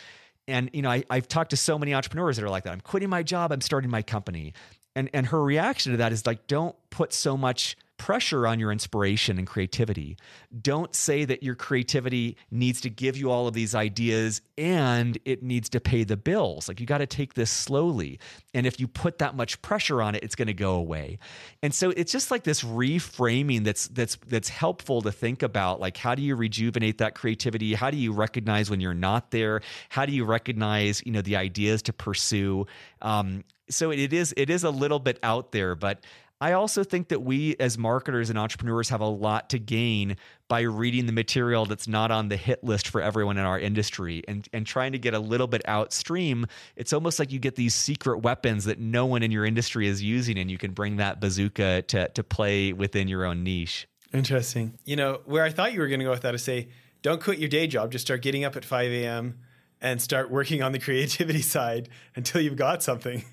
And, 0.47 0.69
you 0.73 0.81
know, 0.81 0.89
I, 0.89 1.03
I've 1.09 1.27
talked 1.27 1.49
to 1.49 1.57
so 1.57 1.77
many 1.77 1.93
entrepreneurs 1.93 2.37
that 2.37 2.45
are 2.45 2.49
like 2.49 2.63
that. 2.63 2.73
I'm 2.73 2.81
quitting 2.81 3.09
my 3.09 3.23
job, 3.23 3.51
I'm 3.51 3.61
starting 3.61 3.89
my 3.89 4.01
company. 4.01 4.53
And, 4.95 5.09
and 5.13 5.27
her 5.27 5.43
reaction 5.43 5.91
to 5.91 5.97
that 5.97 6.11
is 6.11 6.25
like, 6.25 6.47
don't 6.47 6.75
put 6.89 7.13
so 7.13 7.37
much 7.37 7.77
pressure 7.97 8.47
on 8.47 8.59
your 8.59 8.71
inspiration 8.71 9.37
and 9.37 9.47
creativity. 9.47 10.17
Don't 10.61 10.95
say 10.95 11.25
that 11.25 11.43
your 11.43 11.55
creativity 11.55 12.37
needs 12.51 12.81
to 12.81 12.89
give 12.89 13.17
you 13.17 13.31
all 13.31 13.47
of 13.47 13.53
these 13.53 13.75
ideas 13.75 14.41
and 14.57 15.17
it 15.25 15.43
needs 15.43 15.69
to 15.69 15.79
pay 15.79 16.03
the 16.03 16.17
bills. 16.17 16.67
Like 16.67 16.79
you 16.79 16.85
got 16.85 16.99
to 16.99 17.07
take 17.07 17.33
this 17.33 17.51
slowly. 17.51 18.19
And 18.53 18.65
if 18.65 18.79
you 18.79 18.87
put 18.87 19.17
that 19.19 19.35
much 19.35 19.61
pressure 19.61 20.01
on 20.01 20.15
it, 20.15 20.23
it's 20.23 20.35
going 20.35 20.47
to 20.47 20.53
go 20.53 20.75
away. 20.75 21.19
And 21.61 21.73
so 21.73 21.89
it's 21.91 22.11
just 22.11 22.31
like 22.31 22.43
this 22.43 22.63
reframing 22.63 23.63
that's 23.63 23.87
that's 23.87 24.17
that's 24.27 24.49
helpful 24.49 25.01
to 25.01 25.11
think 25.11 25.43
about 25.43 25.79
like 25.79 25.97
how 25.97 26.15
do 26.15 26.21
you 26.21 26.35
rejuvenate 26.35 26.99
that 26.99 27.15
creativity? 27.15 27.73
How 27.73 27.89
do 27.89 27.97
you 27.97 28.13
recognize 28.13 28.69
when 28.69 28.79
you're 28.79 28.93
not 28.93 29.31
there? 29.31 29.61
How 29.89 30.05
do 30.05 30.13
you 30.13 30.25
recognize, 30.25 31.01
you 31.05 31.11
know, 31.11 31.21
the 31.21 31.35
ideas 31.35 31.81
to 31.83 31.93
pursue? 31.93 32.67
Um, 33.01 33.43
so 33.69 33.91
it 33.91 34.13
is 34.13 34.33
it 34.37 34.49
is 34.49 34.63
a 34.63 34.69
little 34.69 34.99
bit 34.99 35.19
out 35.23 35.51
there, 35.51 35.75
but 35.75 36.03
I 36.39 36.51
also 36.51 36.83
think 36.83 37.07
that 37.07 37.23
we 37.23 37.55
as 37.59 37.77
marketers 37.77 38.29
and 38.29 38.37
entrepreneurs 38.37 38.89
have 38.89 39.01
a 39.01 39.07
lot 39.07 39.49
to 39.49 39.59
gain 39.59 40.17
by 40.47 40.61
reading 40.61 41.07
the 41.07 41.11
material 41.11 41.65
that's 41.65 41.87
not 41.87 42.11
on 42.11 42.29
the 42.29 42.37
hit 42.37 42.63
list 42.63 42.87
for 42.89 43.01
everyone 43.01 43.37
in 43.37 43.45
our 43.45 43.59
industry 43.59 44.23
and, 44.27 44.47
and 44.53 44.65
trying 44.65 44.91
to 44.91 44.99
get 44.99 45.15
a 45.15 45.19
little 45.19 45.47
bit 45.47 45.63
outstream. 45.65 46.45
It's 46.75 46.93
almost 46.93 47.17
like 47.17 47.31
you 47.31 47.39
get 47.39 47.55
these 47.55 47.73
secret 47.73 48.19
weapons 48.19 48.65
that 48.65 48.77
no 48.77 49.05
one 49.07 49.23
in 49.23 49.31
your 49.31 49.45
industry 49.45 49.87
is 49.87 50.03
using, 50.03 50.37
and 50.37 50.51
you 50.51 50.59
can 50.59 50.71
bring 50.71 50.97
that 50.97 51.19
bazooka 51.19 51.81
to, 51.83 52.09
to 52.09 52.23
play 52.23 52.71
within 52.71 53.07
your 53.07 53.25
own 53.25 53.43
niche. 53.43 53.87
Interesting. 54.13 54.77
You 54.85 54.95
know, 54.95 55.21
where 55.25 55.43
I 55.43 55.49
thought 55.49 55.73
you 55.73 55.79
were 55.79 55.87
going 55.87 55.99
to 55.99 56.05
go 56.05 56.11
with 56.11 56.21
that 56.21 56.35
is 56.35 56.43
say, 56.43 56.69
don't 57.01 57.21
quit 57.21 57.39
your 57.39 57.49
day 57.49 57.65
job, 57.65 57.91
just 57.91 58.05
start 58.05 58.21
getting 58.21 58.43
up 58.43 58.55
at 58.55 58.63
5 58.63 58.91
a.m. 58.91 59.39
and 59.81 59.99
start 60.01 60.29
working 60.29 60.61
on 60.61 60.71
the 60.71 60.79
creativity 60.79 61.41
side 61.41 61.89
until 62.15 62.41
you've 62.41 62.55
got 62.55 62.83
something. 62.83 63.23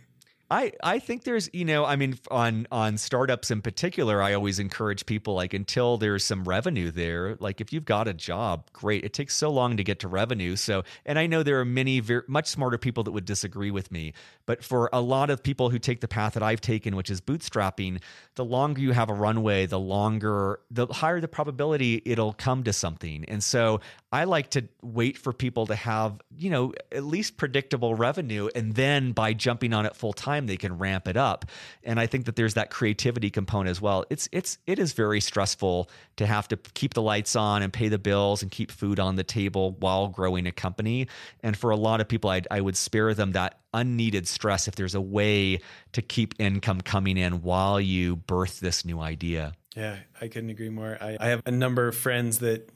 I, 0.51 0.73
I 0.83 0.99
think 0.99 1.25
there's 1.25 1.49
you 1.55 1.65
know 1.65 1.85
I 1.87 1.97
mean 1.97 2.19
on 2.31 2.67
on 2.71 2.99
startups 2.99 3.51
in 3.51 3.63
particular 3.63 4.21
I 4.21 4.35
always 4.35 4.59
encourage 4.59 5.07
people 5.07 5.35
like 5.35 5.55
until 5.55 5.97
there's 5.97 6.23
some 6.23 6.45
revenue 6.45 6.91
there 6.91 7.37
like 7.41 7.63
if 7.63 7.73
you've 7.73 7.87
got 7.87 8.09
a 8.09 8.15
job 8.15 8.71
great 8.73 9.05
it 9.05 9.15
takes 9.15 9.35
so 9.35 9.51
long 9.51 9.79
to 9.79 9.85
get 9.85 10.01
to 10.01 10.09
revenue. 10.09 10.57
So 10.57 10.85
and 11.07 11.19
I 11.19 11.27
know 11.27 11.43
there 11.43 11.61
are 11.61 11.65
many 11.65 12.01
very, 12.01 12.23
much 12.29 12.49
smarter 12.49 12.77
people 12.77 13.05
that 13.05 13.13
would 13.13 13.25
disagree 13.25 13.71
with 13.71 13.91
me 13.91 14.13
but 14.45 14.63
for 14.63 14.91
a 14.93 15.01
lot 15.01 15.31
of 15.31 15.43
people 15.43 15.71
who 15.71 15.79
take 15.79 16.03
the 16.03 16.09
path 16.09 16.35
that 16.35 16.43
I've 16.43 16.61
taken 16.61 16.95
which 16.95 17.11
is 17.11 17.23
bootstrapping 17.23 18.01
the 18.35 18.45
longer 18.45 18.83
you 18.83 18.93
have 18.93 19.09
a 19.09 19.15
runway 19.15 19.65
the 19.65 19.81
longer 19.81 20.61
the 20.71 20.87
higher 20.89 21.21
the 21.21 21.29
probability 21.29 22.03
it'll 22.05 22.35
come 22.35 22.65
to 22.65 22.73
something. 22.73 23.25
And 23.29 23.43
so 23.43 23.81
I 24.13 24.25
like 24.25 24.51
to 24.51 24.69
wait 24.83 25.17
for 25.17 25.33
people 25.33 25.67
to 25.69 25.75
have 25.75 26.21
you 26.37 26.51
know 26.51 26.75
at 26.93 27.05
least 27.05 27.39
predictable 27.39 27.95
revenue 27.95 28.51
and 28.55 28.75
then 28.75 29.13
by 29.13 29.33
jumping 29.33 29.73
on 29.73 29.87
it 29.87 29.97
full 29.97 30.13
time 30.13 30.34
time 30.35 30.47
they 30.47 30.57
can 30.57 30.79
ramp 30.79 31.09
it 31.09 31.17
up. 31.17 31.45
And 31.83 31.99
i 32.01 32.07
think 32.07 32.27
that 32.27 32.37
there's 32.37 32.55
that 32.55 32.71
creativity 32.71 33.31
component 33.31 33.71
as 33.71 33.81
well. 33.81 34.05
It's 34.11 34.29
it's 34.33 34.59
it 34.67 34.79
is 34.79 34.93
very 34.93 35.21
stressful 35.21 35.89
to 36.17 36.27
have 36.27 36.49
to 36.49 36.57
keep 36.75 36.95
the 36.95 37.03
lights 37.03 37.37
on 37.37 37.63
and 37.63 37.73
pay 37.73 37.89
the 37.89 37.99
bills 37.99 38.43
and 38.43 38.51
keep 38.51 38.71
food 38.71 39.01
on 39.01 39.17
the 39.17 39.25
table 39.25 39.73
while 39.79 40.09
growing 40.09 40.47
a 40.47 40.53
company. 40.53 41.09
And 41.43 41.57
for 41.57 41.71
a 41.71 41.77
lot 41.77 42.01
of 42.01 42.09
people 42.09 42.31
i 42.31 42.43
i 42.51 42.61
would 42.61 42.77
spare 42.77 43.15
them 43.15 43.33
that 43.33 43.61
unneeded 43.73 44.29
stress 44.29 44.69
if 44.69 44.77
there's 44.77 44.95
a 44.95 45.01
way 45.01 45.59
to 45.93 46.03
keep 46.03 46.35
income 46.39 46.81
coming 46.81 47.17
in 47.17 47.43
while 47.43 47.81
you 47.81 48.17
birth 48.17 48.61
this 48.61 48.85
new 48.85 49.01
idea. 49.01 49.53
Yeah 49.77 49.97
i 50.21 50.29
couldn't 50.29 50.51
agree 50.51 50.71
more. 50.71 50.99
I, 51.01 51.17
I 51.21 51.29
have 51.29 51.43
a 51.47 51.51
number 51.51 51.89
of 51.89 51.97
friends 51.97 52.39
that 52.39 52.71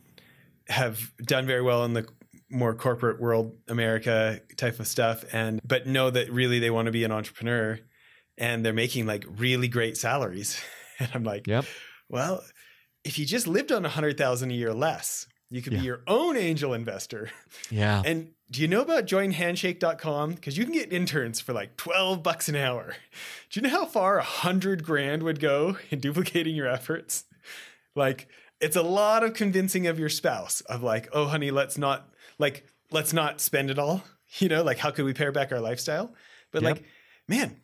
have 0.69 1.13
done 1.17 1.47
very 1.47 1.63
well 1.63 1.85
in 1.85 1.95
the 1.95 2.07
more 2.51 2.75
corporate 2.75 3.21
world 3.21 3.57
America 3.69 4.41
type 4.57 4.81
of 4.81 4.87
stuff 4.87 5.25
and 5.33 5.61
but 5.65 5.87
know 5.87 6.09
that 6.09 6.33
really 6.33 6.59
they 6.59 6.71
want 6.71 6.87
to 6.87 6.93
be 6.93 7.05
an 7.05 7.13
entrepreneur 7.13 7.79
and 8.39 8.65
they're 8.65 8.73
making 8.73 9.07
like 9.07 9.25
really 9.37 9.69
great 9.69 9.97
salaries. 9.97 10.61
And 11.01 11.09
I'm 11.15 11.23
like, 11.23 11.47
yep. 11.47 11.65
well, 12.09 12.43
if 13.05 13.21
you 13.21 13.25
just 13.25 13.47
lived 13.47 13.71
on 13.71 13.85
a 13.85 13.89
hundred 13.89 14.19
thousand 14.19 14.51
a 14.51 14.55
year 14.55 14.75
less, 14.75 15.29
you 15.49 15.63
could 15.63 15.75
yeah. 15.75 15.79
be 15.79 15.85
your 15.85 16.01
own 16.09 16.37
angel 16.37 16.75
investor. 16.75 17.31
Yeah. 17.71 18.03
And 18.05 18.33
do 18.51 18.61
you 18.61 18.67
know 18.67 18.81
about 18.81 19.07
joinhandshake.com? 19.07 20.33
Because 20.33 20.59
you 20.59 20.65
can 20.65 20.75
get 20.75 20.93
interns 20.93 21.41
for 21.41 21.53
like 21.53 21.77
12 21.77 22.25
bucks 22.25 22.49
an 22.49 22.57
hour. 22.57 22.97
Do 23.51 23.61
you 23.61 23.63
know 23.63 23.73
how 23.73 23.87
far 23.87 24.19
a 24.19 24.25
hundred 24.25 24.83
grand 24.83 25.23
would 25.23 25.39
go 25.39 25.79
in 25.91 26.01
duplicating 26.01 26.57
your 26.57 26.67
efforts? 26.67 27.27
Like, 27.95 28.29
it's 28.61 28.77
a 28.77 28.83
lot 28.83 29.23
of 29.23 29.35
convincing 29.35 29.87
of 29.87 29.99
your 29.99 30.09
spouse 30.09 30.63
of 30.63 30.83
like, 30.83 31.09
oh, 31.13 31.27
honey, 31.27 31.53
let's 31.53 31.79
not 31.79 32.09
like 32.39 32.67
let's 32.91 33.13
not 33.13 33.41
spend 33.41 33.71
it 33.71 33.79
all. 33.79 34.03
You 34.41 34.51
know, 34.51 34.63
like 34.63 34.77
how 34.77 34.91
could 34.91 35.07
we 35.07 35.15
pare 35.15 35.33
back 35.33 35.53
our 35.53 35.59
lifestyle? 35.59 36.13
But 36.53 36.61
yep. 36.61 36.77
like, 36.77 36.85
man, 37.29 37.63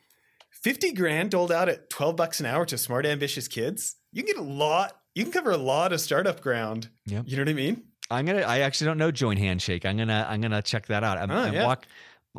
50 0.50 0.92
grand 0.92 1.30
doled 1.30 1.52
out 1.52 1.68
at 1.68 1.90
12 1.90 2.16
bucks 2.16 2.40
an 2.40 2.46
hour 2.46 2.64
to 2.64 2.78
smart, 2.78 3.04
ambitious 3.04 3.48
kids, 3.48 3.96
you 4.12 4.22
can 4.22 4.34
get 4.34 4.40
a 4.40 4.48
lot, 4.48 4.98
you 5.14 5.24
can 5.24 5.30
cover 5.30 5.50
a 5.50 5.58
lot 5.58 5.92
of 5.92 6.00
startup 6.00 6.40
ground. 6.40 6.88
Yeah. 7.04 7.20
You 7.26 7.36
know 7.36 7.42
what 7.42 7.50
I 7.50 7.52
mean? 7.52 7.82
I'm 8.10 8.24
gonna 8.24 8.40
I 8.40 8.60
actually 8.60 8.86
don't 8.86 8.96
know 8.96 9.10
join 9.10 9.36
handshake. 9.36 9.84
I'm 9.84 9.98
gonna 9.98 10.26
I'm 10.26 10.40
gonna 10.40 10.62
check 10.62 10.86
that 10.86 11.04
out. 11.04 11.18
I'm, 11.18 11.30
oh, 11.30 11.34
I'm 11.34 11.52
yeah. 11.52 11.66
walk 11.66 11.86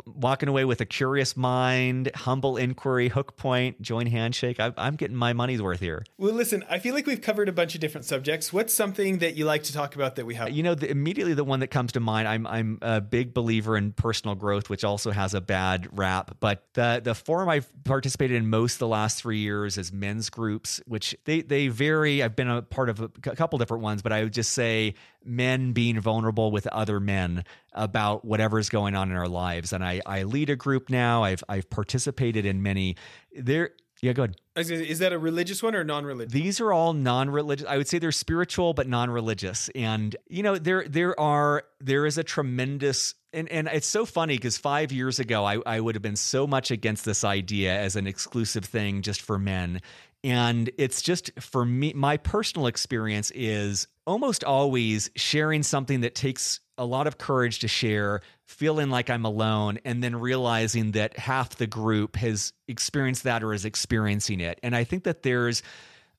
walking 0.04 0.48
away 0.48 0.64
with 0.64 0.80
a 0.80 0.84
curious 0.84 1.36
mind, 1.36 2.10
humble 2.14 2.56
inquiry, 2.56 3.08
hook 3.08 3.36
point, 3.36 3.80
join 3.80 4.06
handshake. 4.06 4.60
I, 4.60 4.72
am 4.76 4.96
getting 4.96 5.16
my 5.16 5.32
money's 5.32 5.62
worth 5.62 5.80
here. 5.80 6.04
Well, 6.18 6.34
listen, 6.34 6.64
I 6.68 6.78
feel 6.78 6.94
like 6.94 7.06
we've 7.06 7.20
covered 7.20 7.48
a 7.48 7.52
bunch 7.52 7.74
of 7.74 7.80
different 7.80 8.04
subjects. 8.04 8.52
What's 8.52 8.74
something 8.74 9.18
that 9.18 9.36
you 9.36 9.44
like 9.44 9.62
to 9.64 9.72
talk 9.72 9.94
about 9.94 10.16
that 10.16 10.26
we 10.26 10.34
have? 10.34 10.50
You 10.50 10.62
know, 10.62 10.74
the, 10.74 10.90
immediately 10.90 11.34
the 11.34 11.44
one 11.44 11.60
that 11.60 11.68
comes 11.68 11.92
to 11.92 12.00
mind. 12.00 12.28
I'm 12.28 12.46
I'm 12.46 12.78
a 12.82 13.00
big 13.00 13.32
believer 13.32 13.76
in 13.76 13.92
personal 13.92 14.34
growth, 14.34 14.68
which 14.68 14.84
also 14.84 15.10
has 15.10 15.34
a 15.34 15.40
bad 15.40 15.88
rap. 15.92 16.36
But 16.40 16.66
the 16.74 17.00
the 17.02 17.14
forum 17.14 17.48
I've 17.48 17.70
participated 17.84 18.36
in 18.36 18.48
most 18.48 18.78
the 18.78 18.88
last 18.88 19.20
three 19.20 19.38
years 19.38 19.78
is 19.78 19.92
men's 19.92 20.28
groups, 20.30 20.80
which 20.86 21.16
they 21.24 21.40
they 21.42 21.68
vary. 21.68 22.22
I've 22.22 22.36
been 22.36 22.50
a 22.50 22.62
part 22.62 22.90
of 22.90 23.00
a 23.00 23.08
couple 23.08 23.58
different 23.58 23.82
ones, 23.82 24.02
but 24.02 24.12
I 24.12 24.24
would 24.24 24.32
just 24.32 24.52
say 24.52 24.94
men 25.26 25.72
being 25.72 26.00
vulnerable 26.00 26.50
with 26.50 26.66
other 26.68 27.00
men 27.00 27.44
about 27.72 28.24
whatever's 28.24 28.68
going 28.68 28.94
on 28.94 29.10
in 29.10 29.16
our 29.16 29.28
lives. 29.28 29.72
And 29.72 29.84
I, 29.86 30.00
I 30.04 30.22
lead 30.24 30.50
a 30.50 30.56
group 30.56 30.90
now. 30.90 31.24
I've 31.24 31.42
I've 31.48 31.70
participated 31.70 32.44
in 32.44 32.62
many. 32.62 32.96
There 33.34 33.70
yeah, 34.02 34.12
go 34.12 34.24
ahead. 34.24 34.36
Is 34.56 34.98
that 34.98 35.12
a 35.12 35.18
religious 35.18 35.62
one 35.62 35.74
or 35.74 35.82
non-religious? 35.82 36.32
These 36.32 36.60
are 36.60 36.72
all 36.72 36.92
non-religious. 36.92 37.66
I 37.66 37.76
would 37.78 37.88
say 37.88 37.98
they're 37.98 38.12
spiritual 38.12 38.74
but 38.74 38.88
non-religious. 38.88 39.70
And 39.74 40.14
you 40.28 40.42
know, 40.42 40.56
there 40.58 40.86
there 40.86 41.18
are 41.18 41.64
there 41.80 42.06
is 42.06 42.18
a 42.18 42.24
tremendous 42.24 43.14
and, 43.32 43.48
and 43.50 43.68
it's 43.72 43.86
so 43.86 44.06
funny 44.06 44.36
because 44.36 44.56
five 44.56 44.92
years 44.92 45.18
ago 45.18 45.44
I, 45.44 45.58
I 45.66 45.80
would 45.80 45.94
have 45.94 46.02
been 46.02 46.16
so 46.16 46.46
much 46.46 46.70
against 46.70 47.04
this 47.04 47.24
idea 47.24 47.78
as 47.78 47.96
an 47.96 48.06
exclusive 48.06 48.64
thing 48.64 49.02
just 49.02 49.22
for 49.22 49.38
men. 49.38 49.80
And 50.24 50.70
it's 50.78 51.02
just 51.02 51.30
for 51.40 51.64
me, 51.64 51.92
my 51.94 52.16
personal 52.16 52.66
experience 52.66 53.30
is 53.32 53.86
almost 54.06 54.42
always 54.42 55.10
sharing 55.16 55.62
something 55.62 56.00
that 56.00 56.14
takes 56.14 56.60
a 56.78 56.84
lot 56.84 57.06
of 57.06 57.18
courage 57.18 57.60
to 57.60 57.68
share, 57.68 58.20
feeling 58.44 58.90
like 58.90 59.10
I'm 59.10 59.24
alone, 59.24 59.78
and 59.84 60.02
then 60.02 60.16
realizing 60.16 60.92
that 60.92 61.18
half 61.18 61.56
the 61.56 61.66
group 61.66 62.16
has 62.16 62.52
experienced 62.68 63.24
that 63.24 63.42
or 63.42 63.52
is 63.52 63.64
experiencing 63.64 64.40
it. 64.40 64.58
And 64.62 64.76
I 64.76 64.84
think 64.84 65.04
that 65.04 65.22
there's, 65.22 65.62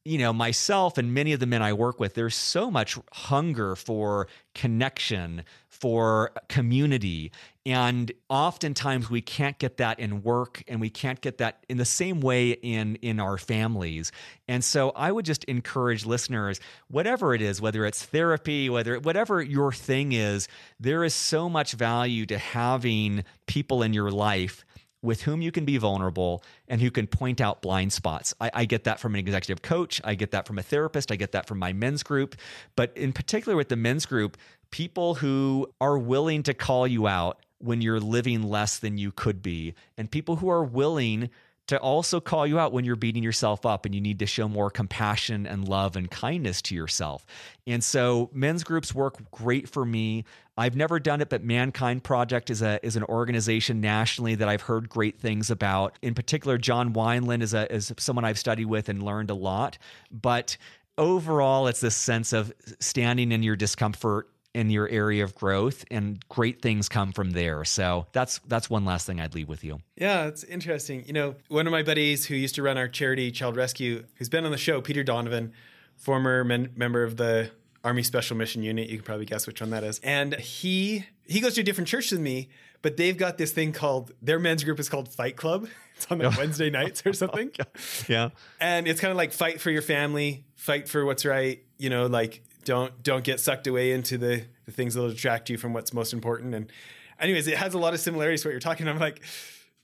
you 0.04 0.18
know, 0.18 0.34
myself 0.34 0.98
and 0.98 1.14
many 1.14 1.34
of 1.34 1.40
the 1.40 1.46
men 1.46 1.62
I 1.62 1.74
work 1.74 2.00
with, 2.00 2.14
there's 2.16 2.36
so 2.36 2.72
much 2.72 2.98
hunger 3.12 3.76
for 3.76 4.28
connection, 4.56 5.44
for 5.70 6.32
community. 6.50 7.32
And 7.68 8.14
oftentimes 8.30 9.10
we 9.10 9.20
can't 9.20 9.60
get 9.60 9.76
that 9.76 10.00
in 10.00 10.24
work 10.24 10.64
and 10.70 10.80
we 10.80 10.90
can't 10.90 11.20
get 11.20 11.40
that 11.40 11.66
in 11.68 11.76
the 11.76 11.84
same 11.84 12.22
way 12.22 12.52
in 12.52 12.96
in 13.02 13.20
our 13.20 13.38
families. 13.38 14.14
And 14.48 14.64
so 14.64 14.92
I 14.92 15.12
would 15.12 15.26
just 15.26 15.44
encourage 15.44 16.06
listeners, 16.06 16.62
whatever 16.88 17.36
it 17.36 17.42
is, 17.42 17.60
whether 17.60 17.86
it's 17.86 18.06
therapy, 18.06 18.70
whether 18.70 18.98
whatever 19.02 19.42
your 19.42 19.74
thing 19.74 20.14
is, 20.14 20.48
there 20.80 21.04
is 21.04 21.14
so 21.14 21.50
much 21.50 21.74
value 21.74 22.26
to 22.28 22.38
having 22.38 23.26
people 23.48 23.84
in 23.84 23.92
your 23.92 24.12
life 24.12 24.64
with 25.02 25.24
whom 25.24 25.42
you 25.42 25.52
can 25.52 25.66
be 25.66 25.78
vulnerable 25.78 26.44
and 26.70 26.80
who 26.80 26.90
can 26.90 27.06
point 27.06 27.42
out 27.42 27.62
blind 27.62 27.92
spots. 27.92 28.34
I, 28.40 28.50
I, 28.54 28.66
get 28.66 28.86
that 28.86 29.00
from 29.00 29.14
an 29.14 29.20
executive 29.20 29.62
coach. 29.62 30.02
I 30.04 30.16
get 30.16 30.32
that 30.32 30.48
from 30.48 30.58
a 30.58 30.64
therapist. 30.64 31.12
I 31.12 31.18
get 31.18 31.34
that 31.34 31.48
from 31.48 31.60
my 31.60 31.72
men's 31.72 32.02
group. 32.02 32.36
But 32.76 32.98
in 32.98 33.14
particular, 33.14 33.56
with 33.56 33.70
the 33.70 33.76
men's 33.76 34.08
group, 34.08 34.38
people 34.72 35.16
who 35.16 35.68
are 35.80 35.98
willing 36.00 36.44
to 36.44 36.54
call 36.54 36.88
you 36.88 37.08
out 37.08 37.40
when 37.60 37.82
you're 37.82 38.00
living 38.00 38.44
less 38.44 38.80
than 38.80 38.98
you 38.98 39.12
could 39.12 39.42
be, 39.42 39.74
and 39.98 40.10
people 40.10 40.38
who 40.38 40.50
are 40.50 40.64
willing 40.64 41.30
to 41.68 41.78
also 41.80 42.22
call 42.22 42.48
you 42.48 42.58
out 42.58 42.72
when 42.72 42.86
you're 42.86 42.96
beating 42.96 43.24
yourself 43.24 43.66
up 43.66 43.86
and 43.86 43.94
you 43.94 44.00
need 44.00 44.20
to 44.20 44.26
show 44.26 44.48
more 44.48 44.70
compassion 44.70 45.46
and 45.46 45.68
love 45.68 45.96
and 45.98 46.10
kindness 46.10 46.62
to 46.62 46.74
yourself. 46.74 47.26
And 47.66 47.84
so 47.84 48.30
men's 48.34 48.64
groups 48.64 48.96
work 48.96 49.30
great 49.32 49.68
for 49.70 49.86
me. 49.86 50.24
I've 50.58 50.76
never 50.76 50.98
done 51.00 51.22
it, 51.22 51.30
but 51.30 51.44
Mankind 51.44 52.04
Project 52.04 52.50
is 52.50 52.62
a 52.62 52.84
is 52.86 52.96
an 52.96 53.04
organization 53.04 53.82
nationally 53.82 54.36
that 54.36 54.48
I've 54.48 54.62
heard 54.62 54.90
great 54.90 55.20
things 55.20 55.52
about. 55.52 56.00
In 56.02 56.14
particular, 56.14 56.58
John 56.58 56.94
Wineland 56.94 57.42
is 57.42 57.54
a 57.54 57.72
is 57.72 57.94
someone 58.00 58.26
I've 58.26 58.40
studied 58.40 58.66
with 58.66 58.88
and 58.90 59.04
learned 59.04 59.30
a 59.30 59.36
lot. 59.36 59.78
But 60.10 60.58
overall, 60.98 61.68
it's 61.68 61.82
this 61.82 61.96
sense 61.96 62.34
of 62.34 62.52
standing 62.80 63.32
in 63.32 63.44
your 63.44 63.56
discomfort 63.56 64.30
in 64.58 64.72
your 64.72 64.90
area 64.90 65.24
of 65.24 65.36
growth 65.36 65.86
and 65.92 66.28
great 66.30 66.64
things 66.64 66.90
come 66.90 67.12
from 67.12 67.30
there. 67.30 67.64
So 67.64 68.08
that's 68.12 68.40
that's 68.48 68.72
one 68.72 68.86
last 68.86 69.06
thing 69.06 69.22
I'd 69.22 69.36
leave 69.36 69.48
with 69.48 69.64
you. 69.64 69.80
Yeah, 69.96 70.26
it's 70.26 70.44
interesting. 70.44 71.04
You 71.06 71.14
know, 71.14 71.36
one 71.48 71.68
of 71.68 71.72
my 71.72 71.84
buddies 71.84 72.26
who 72.26 72.34
used 72.34 72.56
to 72.56 72.64
run 72.64 72.76
our 72.76 72.88
charity 72.88 73.32
Child 73.32 73.56
Rescue, 73.56 74.04
who's 74.16 74.30
been 74.30 74.46
on 74.46 74.52
the 74.52 74.58
show, 74.58 74.82
Peter 74.82 75.04
Donovan, 75.04 75.54
former 75.96 76.44
men- 76.44 76.72
member 76.76 77.04
of 77.04 77.18
the 77.18 77.52
Army 77.84 78.02
Special 78.02 78.36
Mission 78.36 78.64
Unit. 78.64 78.90
You 78.90 78.98
can 78.98 79.06
probably 79.06 79.26
guess 79.26 79.46
which 79.46 79.62
one 79.62 79.70
that 79.70 79.84
is. 79.84 80.00
And 80.00 80.34
he 80.40 81.06
he 81.28 81.40
goes 81.40 81.54
to 81.54 81.62
a 81.62 81.64
different 81.64 81.88
church 81.88 82.10
than 82.10 82.24
me, 82.24 82.50
but 82.82 82.98
they've 82.98 83.18
got 83.18 83.38
this 83.38 83.52
thing 83.52 83.74
called 83.74 84.12
their 84.24 84.40
men's 84.40 84.64
group 84.64 84.80
is 84.80 84.90
called 84.90 85.08
Fight 85.08 85.38
Club. 85.38 85.68
It's 85.98 86.06
on 86.12 86.20
like 86.20 86.38
Wednesday 86.38 86.70
nights 86.70 87.02
or 87.08 87.14
something. 87.14 87.50
yeah. 88.08 88.30
And 88.60 88.88
it's 88.88 89.02
kind 89.02 89.10
of 89.10 89.18
like 89.18 89.34
fight 89.34 89.60
for 89.60 89.72
your 89.72 89.82
family, 89.82 90.46
fight 90.54 90.88
for 90.88 91.04
what's 91.04 91.26
right, 91.26 91.64
you 91.80 91.90
know, 91.90 92.06
like 92.06 92.44
don't 92.68 93.02
don't 93.02 93.24
get 93.24 93.40
sucked 93.40 93.66
away 93.66 93.94
into 93.94 94.18
the, 94.18 94.44
the 94.66 94.72
things 94.72 94.94
that'll 94.94 95.10
distract 95.10 95.50
you 95.50 95.58
from 95.58 95.74
what's 95.74 95.94
most 95.94 96.12
important. 96.12 96.54
And 96.54 96.70
anyways, 97.20 97.48
it 97.48 97.58
has 97.58 97.74
a 97.74 97.78
lot 97.80 97.94
of 97.94 98.00
similarities 98.02 98.42
to 98.42 98.50
what 98.50 98.52
you're 98.52 98.60
talking. 98.60 98.86
About. 98.86 98.96
I'm 98.96 99.02
like, 99.02 99.22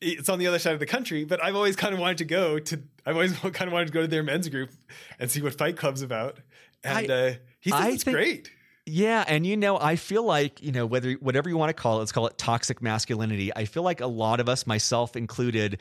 it's 0.01 0.27
on 0.27 0.37
the 0.37 0.47
other 0.47 0.59
side 0.59 0.73
of 0.73 0.79
the 0.79 0.85
country, 0.85 1.23
but 1.23 1.41
I've 1.41 1.55
always 1.55 1.77
kind 1.77 1.93
of 1.93 1.99
wanted 2.01 2.17
to 2.19 2.25
go 2.25 2.59
to. 2.59 2.81
I've 3.05 3.15
always 3.15 3.31
kind 3.39 3.67
of 3.67 3.71
wanted 3.71 3.87
to 3.87 3.93
go 3.93 4.01
to 4.01 4.07
their 4.07 4.21
men's 4.21 4.49
group 4.49 4.69
and 5.17 5.31
see 5.31 5.41
what 5.41 5.57
Fight 5.57 5.77
Club's 5.77 6.01
about. 6.01 6.39
And 6.83 7.09
I, 7.09 7.13
uh, 7.13 7.33
he 7.61 7.69
says 7.69 7.79
I 7.79 7.89
it's 7.91 8.03
think, 8.03 8.15
great. 8.15 8.51
Yeah, 8.85 9.23
and 9.29 9.47
you 9.47 9.55
know, 9.55 9.79
I 9.79 9.95
feel 9.95 10.23
like 10.23 10.61
you 10.61 10.73
know 10.73 10.85
whether 10.85 11.13
whatever 11.13 11.47
you 11.47 11.57
want 11.57 11.69
to 11.69 11.73
call 11.73 11.95
it, 11.95 11.99
let's 11.99 12.11
call 12.11 12.27
it 12.27 12.37
toxic 12.37 12.81
masculinity. 12.81 13.55
I 13.55 13.63
feel 13.63 13.83
like 13.83 14.01
a 14.01 14.07
lot 14.07 14.41
of 14.41 14.49
us, 14.49 14.67
myself 14.67 15.15
included, 15.15 15.79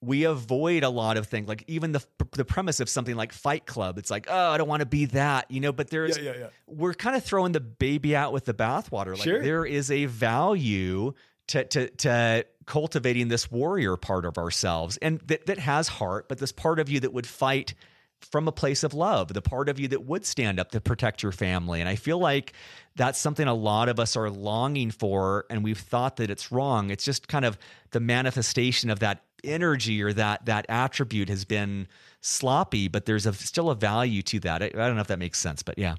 we 0.00 0.24
avoid 0.24 0.84
a 0.84 0.88
lot 0.88 1.16
of 1.16 1.26
things 1.26 1.48
like 1.48 1.64
even 1.66 1.92
the 1.92 2.04
the 2.32 2.44
premise 2.44 2.80
of 2.80 2.88
something 2.88 3.16
like 3.16 3.32
fight 3.32 3.66
club 3.66 3.98
it's 3.98 4.10
like 4.10 4.26
oh 4.28 4.50
i 4.50 4.58
don't 4.58 4.68
want 4.68 4.80
to 4.80 4.86
be 4.86 5.06
that 5.06 5.50
you 5.50 5.60
know 5.60 5.72
but 5.72 5.90
there's 5.90 6.16
yeah, 6.16 6.32
yeah, 6.32 6.38
yeah. 6.38 6.46
we're 6.66 6.94
kind 6.94 7.16
of 7.16 7.24
throwing 7.24 7.52
the 7.52 7.60
baby 7.60 8.14
out 8.14 8.32
with 8.32 8.44
the 8.44 8.54
bathwater 8.54 9.12
like 9.12 9.22
sure. 9.22 9.42
there 9.42 9.64
is 9.64 9.90
a 9.90 10.06
value 10.06 11.12
to 11.48 11.64
to 11.64 11.88
to 11.90 12.46
cultivating 12.66 13.28
this 13.28 13.50
warrior 13.50 13.96
part 13.96 14.24
of 14.24 14.38
ourselves 14.38 14.98
and 14.98 15.20
that 15.26 15.46
that 15.46 15.58
has 15.58 15.88
heart 15.88 16.28
but 16.28 16.38
this 16.38 16.52
part 16.52 16.78
of 16.78 16.88
you 16.88 17.00
that 17.00 17.12
would 17.12 17.26
fight 17.26 17.74
from 18.20 18.46
a 18.46 18.52
place 18.52 18.82
of 18.82 18.94
love 18.94 19.32
the 19.32 19.42
part 19.42 19.68
of 19.68 19.80
you 19.80 19.88
that 19.88 20.04
would 20.04 20.24
stand 20.24 20.60
up 20.60 20.70
to 20.70 20.80
protect 20.80 21.22
your 21.22 21.32
family 21.32 21.80
and 21.80 21.88
i 21.88 21.96
feel 21.96 22.18
like 22.18 22.52
that's 22.94 23.18
something 23.18 23.46
a 23.48 23.54
lot 23.54 23.88
of 23.88 23.98
us 23.98 24.16
are 24.16 24.28
longing 24.28 24.90
for 24.90 25.46
and 25.50 25.64
we've 25.64 25.78
thought 25.78 26.16
that 26.16 26.30
it's 26.30 26.52
wrong 26.52 26.90
it's 26.90 27.04
just 27.04 27.26
kind 27.26 27.44
of 27.44 27.56
the 27.92 28.00
manifestation 28.00 28.90
of 28.90 28.98
that 28.98 29.22
energy 29.44 30.02
or 30.02 30.12
that 30.12 30.46
that 30.46 30.66
attribute 30.68 31.28
has 31.28 31.44
been 31.44 31.88
sloppy, 32.20 32.88
but 32.88 33.06
there's 33.06 33.26
a, 33.26 33.32
still 33.32 33.70
a 33.70 33.74
value 33.74 34.22
to 34.22 34.40
that. 34.40 34.62
I, 34.62 34.66
I, 34.66 34.70
don't 34.70 34.94
know 34.94 35.00
if 35.00 35.06
that 35.06 35.18
makes 35.18 35.38
sense, 35.38 35.62
but 35.62 35.78
yeah, 35.78 35.94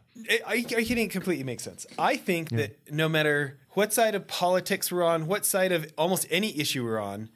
I, 0.46 0.66
I 0.68 0.84
think 0.84 1.00
it 1.00 1.12
completely 1.12 1.44
makes 1.44 1.64
sense. 1.64 1.86
I 1.98 2.16
think 2.18 2.52
yeah. 2.52 2.58
that 2.58 2.92
no 2.92 3.08
matter 3.08 3.58
what 3.72 3.94
side 3.94 4.16
of 4.16 4.28
politics 4.28 4.92
we're 4.92 5.04
on, 5.04 5.28
what 5.28 5.46
side 5.46 5.72
of 5.72 5.92
almost 5.98 6.28
any 6.30 6.58
issue 6.60 6.84
we're 6.84 7.00
on, 7.00 7.30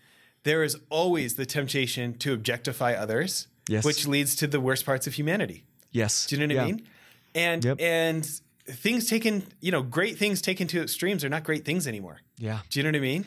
there 0.43 0.63
is 0.63 0.77
always 0.89 1.35
the 1.35 1.45
temptation 1.45 2.17
to 2.19 2.33
objectify 2.33 2.93
others, 2.93 3.47
Yes. 3.69 3.85
which 3.85 4.05
leads 4.05 4.35
to 4.35 4.47
the 4.47 4.59
worst 4.59 4.85
parts 4.85 5.07
of 5.07 5.13
humanity. 5.13 5.63
Yes. 5.91 6.27
Do 6.27 6.35
you 6.35 6.45
know 6.45 6.53
what 6.53 6.63
I 6.63 6.65
mean? 6.65 6.87
And 7.33 7.63
Yep. 7.63 7.77
and 7.79 8.29
things 8.65 9.07
taken, 9.07 9.43
you 9.61 9.71
know, 9.71 9.81
great 9.81 10.17
things 10.17 10.41
taken 10.41 10.67
to 10.67 10.81
extremes 10.81 11.23
are 11.23 11.29
not 11.29 11.45
great 11.45 11.63
things 11.63 11.87
anymore. 11.87 12.19
Yeah. 12.37 12.59
Do 12.69 12.79
you 12.79 12.83
know 12.83 12.89
what 12.89 12.97
I 12.97 12.99
mean? 12.99 13.25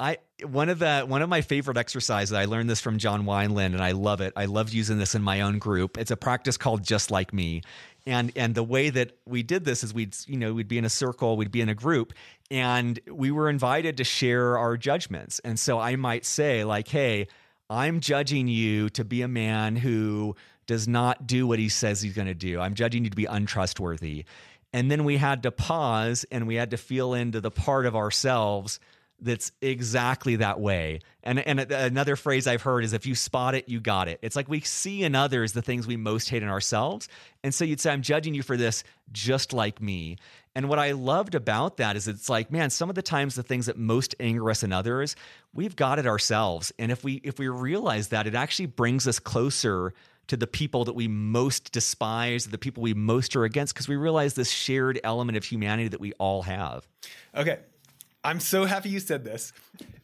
I 0.00 0.18
one 0.44 0.68
of 0.68 0.80
the 0.80 1.02
one 1.02 1.22
of 1.22 1.28
my 1.28 1.40
favorite 1.40 1.76
exercises. 1.76 2.32
I 2.32 2.46
learned 2.46 2.68
this 2.68 2.80
from 2.80 2.98
John 2.98 3.24
Wineland, 3.24 3.66
and 3.74 3.80
I 3.80 3.92
love 3.92 4.20
it. 4.20 4.32
I 4.34 4.46
love 4.46 4.72
using 4.72 4.98
this 4.98 5.14
in 5.14 5.22
my 5.22 5.42
own 5.42 5.58
group. 5.58 5.96
It's 5.96 6.10
a 6.10 6.16
practice 6.16 6.56
called 6.56 6.82
Just 6.82 7.12
Like 7.12 7.32
Me, 7.32 7.62
and 8.04 8.32
and 8.34 8.56
the 8.56 8.64
way 8.64 8.90
that 8.90 9.16
we 9.24 9.44
did 9.44 9.64
this 9.64 9.84
is 9.84 9.94
we'd 9.94 10.16
you 10.26 10.36
know 10.36 10.52
we'd 10.52 10.66
be 10.66 10.78
in 10.78 10.84
a 10.84 10.90
circle, 10.90 11.36
we'd 11.36 11.52
be 11.52 11.60
in 11.60 11.68
a 11.68 11.74
group, 11.74 12.12
and 12.50 12.98
we 13.08 13.30
were 13.30 13.48
invited 13.48 13.96
to 13.98 14.04
share 14.04 14.58
our 14.58 14.76
judgments. 14.76 15.38
And 15.44 15.58
so 15.58 15.78
I 15.78 15.94
might 15.94 16.24
say 16.24 16.64
like, 16.64 16.88
"Hey, 16.88 17.28
I'm 17.70 18.00
judging 18.00 18.48
you 18.48 18.90
to 18.90 19.04
be 19.04 19.22
a 19.22 19.28
man 19.28 19.76
who 19.76 20.34
does 20.66 20.88
not 20.88 21.26
do 21.28 21.46
what 21.46 21.60
he 21.60 21.68
says 21.68 22.02
he's 22.02 22.14
going 22.14 22.26
to 22.26 22.34
do. 22.34 22.58
I'm 22.58 22.74
judging 22.74 23.04
you 23.04 23.10
to 23.10 23.16
be 23.16 23.26
untrustworthy." 23.26 24.24
And 24.72 24.90
then 24.90 25.04
we 25.04 25.18
had 25.18 25.44
to 25.44 25.52
pause 25.52 26.26
and 26.32 26.48
we 26.48 26.56
had 26.56 26.72
to 26.72 26.76
feel 26.76 27.14
into 27.14 27.40
the 27.40 27.52
part 27.52 27.86
of 27.86 27.94
ourselves 27.94 28.80
that's 29.20 29.52
exactly 29.60 30.36
that 30.36 30.60
way. 30.60 31.00
And 31.22 31.38
and 31.38 31.60
another 31.60 32.16
phrase 32.16 32.46
I've 32.46 32.62
heard 32.62 32.84
is 32.84 32.92
if 32.92 33.06
you 33.06 33.14
spot 33.14 33.54
it, 33.54 33.68
you 33.68 33.80
got 33.80 34.08
it. 34.08 34.18
It's 34.22 34.36
like 34.36 34.48
we 34.48 34.60
see 34.60 35.02
in 35.02 35.14
others 35.14 35.52
the 35.52 35.62
things 35.62 35.86
we 35.86 35.96
most 35.96 36.28
hate 36.28 36.42
in 36.42 36.48
ourselves. 36.48 37.08
And 37.42 37.54
so 37.54 37.64
you'd 37.64 37.80
say, 37.80 37.90
I'm 37.90 38.02
judging 38.02 38.34
you 38.34 38.42
for 38.42 38.56
this 38.56 38.84
just 39.12 39.52
like 39.52 39.80
me. 39.80 40.16
And 40.54 40.68
what 40.68 40.78
I 40.78 40.92
loved 40.92 41.34
about 41.34 41.78
that 41.78 41.96
is 41.96 42.06
it's 42.06 42.28
like, 42.28 42.52
man, 42.52 42.70
some 42.70 42.88
of 42.88 42.94
the 42.94 43.02
times 43.02 43.34
the 43.34 43.42
things 43.42 43.66
that 43.66 43.76
most 43.78 44.14
anger 44.20 44.50
us 44.50 44.62
in 44.62 44.72
others, 44.72 45.16
we've 45.52 45.74
got 45.74 45.98
it 45.98 46.06
ourselves. 46.06 46.72
And 46.78 46.92
if 46.92 47.02
we 47.02 47.14
if 47.24 47.38
we 47.38 47.48
realize 47.48 48.08
that, 48.08 48.26
it 48.26 48.34
actually 48.34 48.66
brings 48.66 49.08
us 49.08 49.18
closer 49.18 49.94
to 50.26 50.36
the 50.36 50.46
people 50.46 50.84
that 50.84 50.94
we 50.94 51.08
most 51.08 51.72
despise, 51.72 52.46
the 52.46 52.58
people 52.58 52.82
we 52.82 52.94
most 52.94 53.36
are 53.36 53.44
against, 53.44 53.74
because 53.74 53.88
we 53.88 53.96
realize 53.96 54.34
this 54.34 54.50
shared 54.50 54.98
element 55.04 55.36
of 55.36 55.44
humanity 55.44 55.88
that 55.88 56.00
we 56.00 56.12
all 56.14 56.42
have. 56.42 56.86
Okay. 57.34 57.58
I'm 58.24 58.40
so 58.40 58.64
happy 58.64 58.88
you 58.88 59.00
said 59.00 59.24
this. 59.24 59.52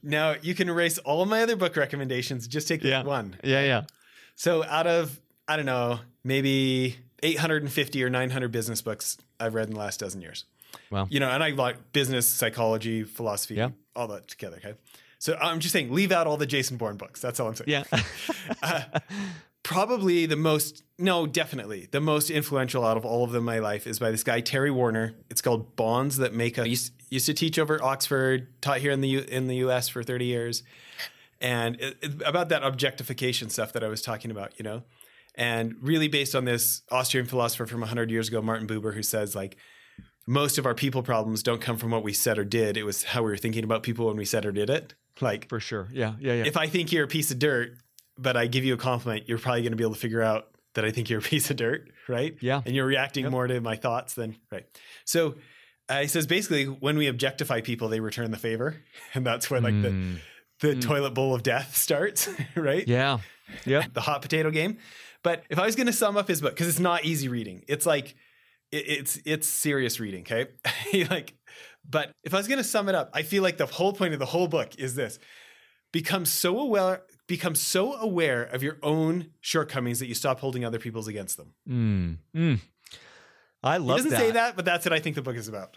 Now 0.02 0.34
you 0.42 0.54
can 0.54 0.68
erase 0.68 0.98
all 0.98 1.22
of 1.22 1.28
my 1.28 1.42
other 1.42 1.56
book 1.56 1.76
recommendations. 1.76 2.46
Just 2.46 2.68
take 2.68 2.82
this 2.82 3.04
one. 3.04 3.36
Yeah, 3.42 3.62
yeah. 3.62 3.82
So 4.36 4.64
out 4.64 4.86
of 4.86 5.20
I 5.48 5.56
don't 5.56 5.66
know, 5.66 6.00
maybe 6.22 6.96
850 7.22 8.04
or 8.04 8.10
900 8.10 8.52
business 8.52 8.82
books 8.82 9.18
I've 9.40 9.54
read 9.54 9.68
in 9.68 9.74
the 9.74 9.80
last 9.80 10.00
dozen 10.00 10.20
years. 10.22 10.44
Well, 10.90 11.08
You 11.10 11.18
know, 11.20 11.28
and 11.28 11.42
I 11.42 11.50
like 11.50 11.92
business, 11.92 12.26
psychology, 12.28 13.02
philosophy, 13.04 13.54
Yeah. 13.54 13.70
all 13.96 14.06
that 14.08 14.28
together. 14.28 14.58
Okay. 14.58 14.74
So 15.18 15.36
I'm 15.40 15.58
just 15.60 15.72
saying, 15.72 15.92
leave 15.92 16.12
out 16.12 16.26
all 16.26 16.36
the 16.36 16.46
Jason 16.46 16.76
Bourne 16.76 16.96
books. 16.96 17.20
That's 17.20 17.40
all 17.40 17.48
I'm 17.48 17.54
saying. 17.56 17.68
yeah. 17.70 17.84
Uh, 18.62 18.82
probably 19.62 20.26
the 20.26 20.36
most, 20.36 20.82
no, 20.98 21.26
definitely 21.26 21.88
the 21.90 22.00
most 22.00 22.30
influential 22.30 22.84
out 22.84 22.96
of 22.96 23.04
all 23.04 23.24
of 23.24 23.30
them 23.32 23.40
in 23.40 23.44
my 23.44 23.58
life 23.58 23.86
is 23.86 23.98
by 23.98 24.10
this 24.10 24.22
guy 24.24 24.40
Terry 24.40 24.70
Warner. 24.70 25.14
It's 25.30 25.40
called 25.42 25.76
Bonds 25.76 26.16
That 26.18 26.32
Make 26.34 26.58
Us. 26.58 26.90
Used, 27.10 27.26
to 27.26 27.34
teach 27.34 27.58
over 27.58 27.74
at 27.74 27.80
Oxford, 27.82 28.48
taught 28.62 28.78
here 28.78 28.92
in 28.92 29.00
the 29.00 29.08
U, 29.08 29.18
in 29.28 29.46
the 29.48 29.56
U.S. 29.56 29.88
for 29.88 30.02
30 30.02 30.24
years, 30.26 30.62
and 31.40 31.76
it, 31.80 31.96
it- 32.02 32.22
about 32.24 32.48
that 32.50 32.62
objectification 32.62 33.50
stuff 33.50 33.72
that 33.72 33.82
I 33.84 33.88
was 33.88 34.00
talking 34.02 34.30
about, 34.30 34.52
you 34.58 34.62
know, 34.62 34.82
and 35.34 35.74
really 35.82 36.08
based 36.08 36.34
on 36.34 36.44
this 36.44 36.82
Austrian 36.90 37.26
philosopher 37.26 37.66
from 37.66 37.80
100 37.80 38.10
years 38.10 38.28
ago, 38.28 38.40
Martin 38.42 38.66
Buber, 38.66 38.94
who 38.94 39.02
says 39.02 39.34
like 39.34 39.56
most 40.26 40.58
of 40.58 40.66
our 40.66 40.74
people 40.74 41.02
problems 41.02 41.42
don't 41.42 41.60
come 41.60 41.76
from 41.76 41.90
what 41.90 42.02
we 42.04 42.12
said 42.12 42.38
or 42.38 42.44
did. 42.44 42.76
It 42.76 42.84
was 42.84 43.02
how 43.04 43.22
we 43.22 43.30
were 43.30 43.36
thinking 43.36 43.64
about 43.64 43.82
people 43.82 44.06
when 44.06 44.16
we 44.16 44.24
said 44.24 44.44
or 44.46 44.52
did 44.52 44.70
it. 44.70 44.94
Like 45.20 45.48
For 45.48 45.60
sure. 45.60 45.88
Yeah, 45.92 46.14
yeah, 46.20 46.34
yeah. 46.34 46.44
if 46.46 46.56
I 46.56 46.66
think 46.66 46.92
you're 46.92 47.04
a 47.04 47.08
piece 47.08 47.30
of 47.30 47.38
dirt, 47.38 47.72
but 48.18 48.36
I 48.36 48.46
give 48.46 48.64
you 48.64 48.74
a 48.74 48.76
compliment, 48.78 49.28
you're 49.28 49.38
probably 49.38 49.62
going 49.62 49.72
to 49.72 49.76
be 49.76 49.84
able 49.84 49.94
to 49.94 50.00
figure 50.00 50.22
out 50.22 50.48
that 50.74 50.84
I 50.84 50.90
think 50.92 51.10
you're 51.10 51.18
a 51.18 51.22
piece 51.22 51.50
of 51.50 51.56
dirt, 51.56 51.90
right? 52.08 52.36
Yeah. 52.40 52.60
And 52.64 52.74
you're 52.76 52.86
reacting 52.86 53.28
more 53.28 53.46
to 53.46 53.60
my 53.60 53.76
thoughts 53.76 54.14
than 54.14 54.36
right. 54.52 54.66
So 55.04 55.34
uh, 55.90 56.00
he 56.00 56.06
says 56.06 56.26
basically 56.26 56.64
when 56.64 56.96
we 56.96 57.06
objectify 57.08 57.60
people, 57.60 57.88
they 57.88 58.00
return 58.00 58.30
the 58.30 58.38
favor, 58.38 58.76
and 59.14 59.26
that's 59.26 59.50
where 59.50 59.60
like 59.60 59.74
Mm. 59.74 60.18
the 60.60 60.74
the 60.74 60.80
toilet 60.80 61.10
bowl 61.14 61.34
of 61.34 61.42
death 61.42 61.76
starts, 61.86 62.28
right? 62.54 62.86
yeah. 62.88 63.18
yeah. 63.66 63.84
The 63.92 64.00
hot 64.02 64.22
potato 64.22 64.50
game. 64.50 64.78
But 65.22 65.44
if 65.50 65.58
I 65.58 65.66
was 65.66 65.76
going 65.76 65.86
to 65.88 65.92
sum 65.92 66.16
up 66.16 66.28
his 66.28 66.40
book, 66.40 66.54
because 66.54 66.68
it's 66.68 66.78
not 66.78 67.04
easy 67.04 67.28
reading, 67.28 67.62
it's 67.68 67.84
like 67.84 68.14
it, 68.72 68.84
it's 68.88 69.18
it's 69.26 69.46
serious 69.48 70.00
reading. 70.00 70.22
Okay, 70.22 70.46
like, 71.10 71.34
but 71.88 72.12
if 72.24 72.32
I 72.32 72.38
was 72.38 72.46
going 72.48 72.58
to 72.58 72.64
sum 72.64 72.88
it 72.88 72.94
up, 72.94 73.10
I 73.12 73.22
feel 73.22 73.42
like 73.42 73.56
the 73.58 73.66
whole 73.66 73.92
point 73.92 74.12
of 74.14 74.18
the 74.18 74.26
whole 74.26 74.48
book 74.48 74.76
is 74.78 74.94
this: 74.94 75.18
become 75.92 76.24
so 76.24 76.58
aware, 76.60 77.02
become 77.26 77.54
so 77.54 77.94
aware 77.96 78.42
of 78.44 78.62
your 78.62 78.78
own 78.82 79.30
shortcomings 79.40 79.98
that 79.98 80.06
you 80.06 80.14
stop 80.14 80.40
holding 80.40 80.64
other 80.64 80.78
people's 80.78 81.08
against 81.08 81.36
them. 81.36 82.18
Mm. 82.34 82.60
I 83.62 83.78
He 83.78 83.86
doesn't 83.86 84.10
that. 84.10 84.18
say 84.18 84.30
that, 84.32 84.56
but 84.56 84.64
that's 84.64 84.84
what 84.84 84.92
I 84.92 85.00
think 85.00 85.16
the 85.16 85.22
book 85.22 85.36
is 85.36 85.48
about. 85.48 85.76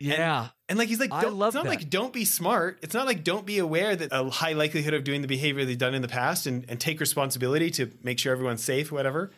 Yeah. 0.00 0.48
And 0.68 0.78
like 0.78 0.88
he's 0.88 1.00
like, 1.00 1.12
I 1.12 1.22
don't, 1.22 1.36
love 1.36 1.48
it's 1.48 1.54
not 1.54 1.64
that. 1.64 1.70
like 1.70 1.88
don't 1.88 2.12
be 2.12 2.24
smart. 2.24 2.78
It's 2.82 2.94
not 2.94 3.06
like 3.06 3.24
don't 3.24 3.46
be 3.46 3.58
aware 3.58 3.96
that 3.96 4.10
a 4.12 4.28
high 4.28 4.52
likelihood 4.52 4.94
of 4.94 5.04
doing 5.04 5.22
the 5.22 5.28
behavior 5.28 5.64
they've 5.64 5.78
done 5.78 5.94
in 5.94 6.02
the 6.02 6.08
past 6.08 6.46
and, 6.46 6.64
and 6.68 6.78
take 6.78 7.00
responsibility 7.00 7.70
to 7.70 7.90
make 8.02 8.18
sure 8.18 8.32
everyone's 8.32 8.62
safe, 8.62 8.92
whatever. 8.92 9.30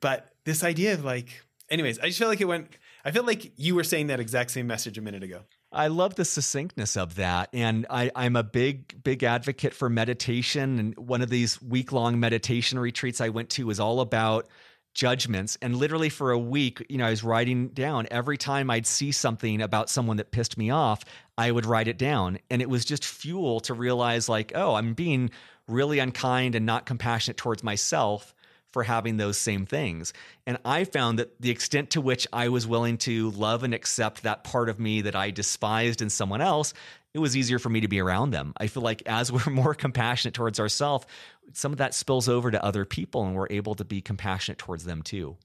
But 0.00 0.32
this 0.44 0.64
idea 0.64 0.94
of 0.94 1.04
like, 1.04 1.44
anyways, 1.70 1.98
I 2.00 2.06
just 2.06 2.18
feel 2.18 2.28
like 2.28 2.40
it 2.40 2.46
went. 2.46 2.68
I 3.04 3.10
feel 3.10 3.24
like 3.24 3.52
you 3.56 3.74
were 3.74 3.84
saying 3.84 4.08
that 4.08 4.20
exact 4.20 4.50
same 4.52 4.66
message 4.66 4.98
a 4.98 5.02
minute 5.02 5.22
ago. 5.22 5.42
I 5.72 5.88
love 5.88 6.16
the 6.16 6.24
succinctness 6.24 6.96
of 6.96 7.14
that. 7.14 7.48
And 7.52 7.86
I, 7.88 8.10
I'm 8.14 8.36
a 8.36 8.42
big, 8.42 9.02
big 9.02 9.22
advocate 9.22 9.72
for 9.72 9.88
meditation. 9.88 10.78
And 10.78 10.96
one 10.98 11.22
of 11.22 11.30
these 11.30 11.60
week 11.62 11.92
long 11.92 12.20
meditation 12.20 12.78
retreats 12.78 13.20
I 13.20 13.30
went 13.30 13.50
to 13.50 13.66
was 13.66 13.80
all 13.80 14.00
about 14.00 14.48
judgments. 14.94 15.56
And 15.62 15.76
literally 15.76 16.08
for 16.08 16.32
a 16.32 16.38
week, 16.38 16.84
you 16.88 16.98
know, 16.98 17.06
I 17.06 17.10
was 17.10 17.24
writing 17.24 17.68
down 17.68 18.06
every 18.10 18.36
time 18.36 18.70
I'd 18.70 18.86
see 18.86 19.12
something 19.12 19.62
about 19.62 19.88
someone 19.88 20.18
that 20.18 20.30
pissed 20.30 20.58
me 20.58 20.70
off, 20.70 21.04
I 21.38 21.50
would 21.50 21.66
write 21.66 21.88
it 21.88 21.98
down. 21.98 22.38
And 22.50 22.60
it 22.60 22.68
was 22.68 22.84
just 22.84 23.04
fuel 23.04 23.60
to 23.60 23.74
realize, 23.74 24.28
like, 24.28 24.52
oh, 24.54 24.74
I'm 24.74 24.94
being 24.94 25.30
really 25.68 25.98
unkind 25.98 26.54
and 26.54 26.66
not 26.66 26.86
compassionate 26.86 27.36
towards 27.36 27.62
myself 27.62 28.34
for 28.72 28.82
having 28.82 29.18
those 29.18 29.36
same 29.36 29.66
things. 29.66 30.12
And 30.46 30.58
I 30.64 30.84
found 30.84 31.18
that 31.18 31.40
the 31.40 31.50
extent 31.50 31.90
to 31.90 32.00
which 32.00 32.26
I 32.32 32.48
was 32.48 32.66
willing 32.66 32.96
to 32.98 33.30
love 33.32 33.64
and 33.64 33.74
accept 33.74 34.22
that 34.22 34.44
part 34.44 34.68
of 34.68 34.80
me 34.80 35.02
that 35.02 35.14
I 35.14 35.30
despised 35.30 36.00
in 36.00 36.08
someone 36.08 36.40
else, 36.40 36.72
it 37.14 37.18
was 37.18 37.36
easier 37.36 37.58
for 37.58 37.68
me 37.68 37.80
to 37.80 37.88
be 37.88 38.00
around 38.00 38.30
them. 38.30 38.54
I 38.56 38.68
feel 38.68 38.82
like 38.82 39.02
as 39.06 39.30
we're 39.46 39.52
more 39.52 39.74
compassionate 39.74 40.34
towards 40.34 40.58
ourselves, 40.58 41.06
some 41.54 41.72
of 41.72 41.78
that 41.78 41.94
spills 41.94 42.28
over 42.28 42.50
to 42.50 42.64
other 42.64 42.84
people 42.84 43.24
and 43.24 43.34
we're 43.34 43.46
able 43.50 43.74
to 43.74 43.84
be 43.84 44.00
compassionate 44.00 44.58
towards 44.58 44.84
them 44.84 45.02
too. 45.02 45.36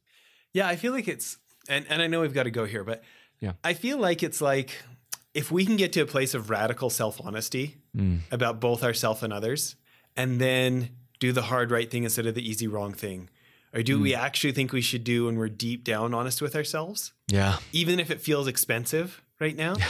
Yeah, 0.53 0.67
I 0.67 0.75
feel 0.75 0.93
like 0.93 1.07
it's, 1.07 1.37
and, 1.69 1.85
and 1.89 2.01
I 2.01 2.07
know 2.07 2.21
we've 2.21 2.33
got 2.33 2.43
to 2.43 2.51
go 2.51 2.65
here, 2.65 2.83
but 2.83 3.03
Yeah. 3.39 3.53
I 3.63 3.73
feel 3.73 3.97
like 3.97 4.23
it's 4.23 4.41
like 4.41 4.71
if 5.33 5.51
we 5.51 5.65
can 5.65 5.75
get 5.77 5.93
to 5.93 6.01
a 6.01 6.05
place 6.05 6.33
of 6.33 6.49
radical 6.49 6.89
self 6.89 7.21
honesty 7.23 7.77
mm. 7.95 8.19
about 8.31 8.59
both 8.59 8.83
ourselves 8.83 9.21
and 9.23 9.31
others, 9.31 9.75
and 10.15 10.39
then 10.41 10.89
do 11.19 11.31
the 11.31 11.43
hard 11.43 11.69
right 11.69 11.89
thing 11.91 12.03
instead 12.03 12.25
of 12.25 12.33
the 12.33 12.47
easy 12.47 12.67
wrong 12.67 12.93
thing, 12.93 13.29
or 13.73 13.83
do 13.83 13.99
we 13.99 14.13
mm. 14.13 14.17
actually 14.17 14.53
think 14.53 14.71
we 14.71 14.81
should 14.81 15.03
do 15.03 15.25
when 15.25 15.37
we're 15.37 15.49
deep 15.49 15.83
down 15.83 16.13
honest 16.13 16.41
with 16.41 16.55
ourselves, 16.55 17.13
Yeah. 17.27 17.57
even 17.71 17.99
if 17.99 18.09
it 18.09 18.21
feels 18.21 18.47
expensive 18.47 19.21
right 19.39 19.55
now? 19.55 19.75
Yeah. 19.77 19.89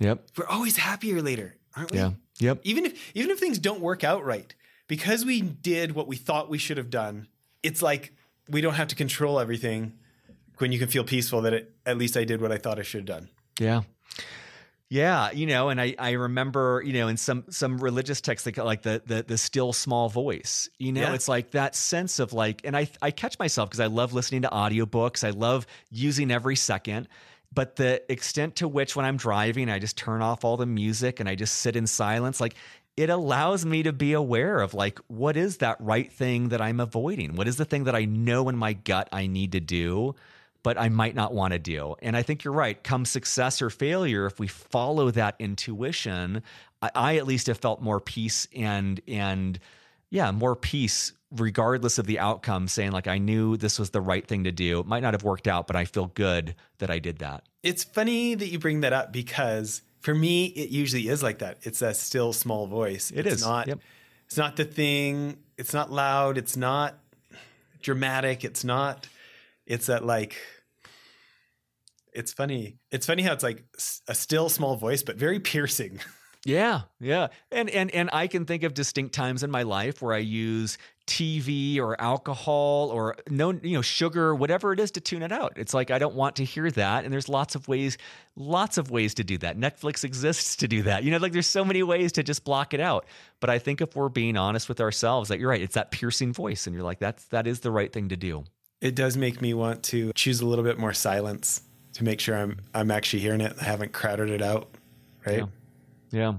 Yep. 0.00 0.26
We're 0.38 0.46
always 0.46 0.76
happier 0.76 1.20
later, 1.22 1.56
aren't 1.74 1.90
we? 1.90 1.98
Yeah. 1.98 2.12
Yep. 2.38 2.60
Even 2.64 2.84
if 2.86 3.16
even 3.16 3.30
if 3.30 3.38
things 3.38 3.58
don't 3.58 3.80
work 3.80 4.04
out 4.04 4.24
right, 4.24 4.54
because 4.88 5.24
we 5.24 5.40
did 5.40 5.92
what 5.92 6.06
we 6.06 6.16
thought 6.16 6.48
we 6.48 6.58
should 6.58 6.76
have 6.76 6.90
done, 6.90 7.28
it's 7.62 7.82
like 7.82 8.12
we 8.48 8.60
don't 8.60 8.74
have 8.74 8.88
to 8.88 8.94
control 8.94 9.40
everything. 9.40 9.94
When 10.58 10.72
you 10.72 10.78
can 10.78 10.88
feel 10.88 11.04
peaceful 11.04 11.42
that 11.42 11.52
it, 11.52 11.72
at 11.84 11.98
least 11.98 12.16
I 12.16 12.24
did 12.24 12.40
what 12.40 12.50
I 12.50 12.56
thought 12.56 12.78
I 12.78 12.82
should 12.82 13.00
have 13.08 13.18
done. 13.20 13.28
Yeah. 13.60 13.82
Yeah, 14.88 15.32
you 15.32 15.46
know, 15.46 15.68
and 15.68 15.80
I, 15.80 15.96
I 15.98 16.12
remember, 16.12 16.80
you 16.86 16.92
know, 16.92 17.08
in 17.08 17.16
some 17.16 17.44
some 17.50 17.78
religious 17.78 18.20
texts, 18.20 18.46
like 18.46 18.56
like 18.56 18.82
the 18.82 19.02
the 19.04 19.24
the 19.24 19.36
still 19.36 19.72
small 19.72 20.08
voice, 20.08 20.68
you 20.78 20.92
know, 20.92 21.00
Yeah. 21.00 21.14
it's 21.14 21.26
like 21.26 21.50
that 21.50 21.74
sense 21.74 22.20
of 22.20 22.32
like, 22.32 22.60
and 22.64 22.76
I 22.76 22.88
I 23.02 23.10
catch 23.10 23.36
myself 23.40 23.68
because 23.68 23.80
I 23.80 23.86
love 23.86 24.12
listening 24.12 24.42
to 24.42 24.48
audiobooks, 24.48 25.24
I 25.26 25.30
love 25.30 25.66
using 25.90 26.30
every 26.30 26.54
second, 26.54 27.08
but 27.52 27.74
the 27.74 28.00
extent 28.10 28.54
to 28.56 28.68
which 28.68 28.94
when 28.94 29.04
I'm 29.04 29.16
driving, 29.16 29.68
I 29.68 29.80
just 29.80 29.96
turn 29.98 30.22
off 30.22 30.44
all 30.44 30.56
the 30.56 30.66
music 30.66 31.18
and 31.18 31.28
I 31.28 31.34
just 31.34 31.56
sit 31.56 31.74
in 31.74 31.88
silence, 31.88 32.40
like 32.40 32.54
it 32.96 33.10
allows 33.10 33.66
me 33.66 33.82
to 33.82 33.92
be 33.92 34.12
aware 34.12 34.60
of 34.60 34.74
like 34.74 34.98
what 35.08 35.36
is 35.36 35.58
that 35.58 35.80
right 35.80 36.10
thing 36.10 36.48
that 36.48 36.60
I'm 36.60 36.80
avoiding, 36.80 37.36
what 37.36 37.48
is 37.48 37.56
the 37.56 37.64
thing 37.64 37.84
that 37.84 37.94
I 37.94 38.04
know 38.04 38.48
in 38.48 38.56
my 38.56 38.72
gut 38.72 39.08
I 39.12 39.26
need 39.26 39.52
to 39.52 39.60
do 39.60 40.14
but 40.66 40.76
I 40.76 40.88
might 40.88 41.14
not 41.14 41.32
want 41.32 41.52
to 41.52 41.60
do. 41.60 41.94
And 42.02 42.16
I 42.16 42.22
think 42.22 42.42
you're 42.42 42.52
right. 42.52 42.82
Come 42.82 43.04
success 43.04 43.62
or 43.62 43.70
failure, 43.70 44.26
if 44.26 44.40
we 44.40 44.48
follow 44.48 45.12
that 45.12 45.36
intuition, 45.38 46.42
I, 46.82 46.90
I 46.92 47.16
at 47.18 47.24
least 47.28 47.46
have 47.46 47.58
felt 47.58 47.80
more 47.80 48.00
peace 48.00 48.48
and 48.52 49.00
and 49.06 49.60
yeah, 50.10 50.32
more 50.32 50.56
peace 50.56 51.12
regardless 51.30 51.98
of 51.98 52.06
the 52.06 52.18
outcome. 52.18 52.66
Saying 52.66 52.90
like 52.90 53.06
I 53.06 53.18
knew 53.18 53.56
this 53.56 53.78
was 53.78 53.90
the 53.90 54.00
right 54.00 54.26
thing 54.26 54.42
to 54.42 54.50
do. 54.50 54.80
It 54.80 54.86
might 54.86 55.04
not 55.04 55.14
have 55.14 55.22
worked 55.22 55.46
out, 55.46 55.68
but 55.68 55.76
I 55.76 55.84
feel 55.84 56.06
good 56.06 56.56
that 56.78 56.90
I 56.90 56.98
did 56.98 57.18
that. 57.18 57.44
It's 57.62 57.84
funny 57.84 58.34
that 58.34 58.48
you 58.48 58.58
bring 58.58 58.80
that 58.80 58.92
up 58.92 59.12
because 59.12 59.82
for 60.06 60.14
me, 60.14 60.44
it 60.46 60.68
usually 60.68 61.08
is 61.08 61.20
like 61.20 61.40
that. 61.40 61.58
It's 61.62 61.82
a 61.82 61.92
still 61.92 62.32
small 62.32 62.68
voice. 62.68 63.10
It 63.10 63.26
it's 63.26 63.36
is. 63.38 63.42
not. 63.42 63.66
Yep. 63.66 63.80
It's 64.26 64.36
not 64.36 64.54
the 64.54 64.64
thing. 64.64 65.38
It's 65.58 65.74
not 65.74 65.90
loud. 65.90 66.38
It's 66.38 66.56
not 66.56 66.94
dramatic. 67.82 68.44
It's 68.44 68.62
not. 68.62 69.08
It's 69.66 69.86
that 69.86 70.06
like. 70.06 70.36
It's 72.12 72.32
funny. 72.32 72.76
It's 72.92 73.04
funny 73.04 73.24
how 73.24 73.32
it's 73.32 73.42
like 73.42 73.64
a 74.06 74.14
still 74.14 74.48
small 74.48 74.76
voice, 74.76 75.02
but 75.02 75.16
very 75.16 75.40
piercing. 75.50 75.98
Yeah, 76.46 76.82
yeah. 77.00 77.28
And 77.50 77.68
and 77.70 77.90
and 77.90 78.08
I 78.12 78.28
can 78.28 78.44
think 78.44 78.62
of 78.62 78.72
distinct 78.72 79.14
times 79.14 79.42
in 79.42 79.50
my 79.50 79.64
life 79.64 80.00
where 80.00 80.14
I 80.14 80.18
use 80.18 80.78
TV 81.08 81.78
or 81.78 82.00
alcohol 82.00 82.90
or 82.90 83.16
no 83.28 83.50
you 83.50 83.74
know 83.74 83.82
sugar 83.82 84.34
whatever 84.34 84.72
it 84.72 84.78
is 84.78 84.92
to 84.92 85.00
tune 85.00 85.22
it 85.22 85.32
out. 85.32 85.54
It's 85.56 85.74
like 85.74 85.90
I 85.90 85.98
don't 85.98 86.14
want 86.14 86.36
to 86.36 86.44
hear 86.44 86.70
that 86.70 87.04
and 87.04 87.12
there's 87.12 87.28
lots 87.28 87.56
of 87.56 87.66
ways 87.66 87.98
lots 88.36 88.78
of 88.78 88.92
ways 88.92 89.14
to 89.14 89.24
do 89.24 89.38
that. 89.38 89.58
Netflix 89.58 90.04
exists 90.04 90.54
to 90.56 90.68
do 90.68 90.82
that. 90.84 91.02
You 91.02 91.10
know 91.10 91.18
like 91.18 91.32
there's 91.32 91.48
so 91.48 91.64
many 91.64 91.82
ways 91.82 92.12
to 92.12 92.22
just 92.22 92.44
block 92.44 92.72
it 92.72 92.80
out. 92.80 93.06
But 93.40 93.50
I 93.50 93.58
think 93.58 93.80
if 93.80 93.96
we're 93.96 94.08
being 94.08 94.36
honest 94.36 94.68
with 94.68 94.80
ourselves 94.80 95.28
that 95.30 95.40
you're 95.40 95.50
right, 95.50 95.60
it's 95.60 95.74
that 95.74 95.90
piercing 95.90 96.32
voice 96.32 96.68
and 96.68 96.74
you're 96.74 96.84
like 96.84 97.00
that's 97.00 97.24
that 97.26 97.48
is 97.48 97.60
the 97.60 97.72
right 97.72 97.92
thing 97.92 98.08
to 98.10 98.16
do. 98.16 98.44
It 98.80 98.94
does 98.94 99.16
make 99.16 99.42
me 99.42 99.52
want 99.52 99.82
to 99.84 100.12
choose 100.12 100.40
a 100.40 100.46
little 100.46 100.64
bit 100.64 100.78
more 100.78 100.92
silence 100.92 101.62
to 101.94 102.04
make 102.04 102.20
sure 102.20 102.36
I'm 102.36 102.58
I'm 102.72 102.92
actually 102.92 103.20
hearing 103.20 103.40
it. 103.40 103.54
I 103.60 103.64
haven't 103.64 103.92
crowded 103.92 104.30
it 104.30 104.42
out, 104.42 104.68
right? 105.26 105.38
Yeah. 105.38 105.46
Yeah. 106.16 106.34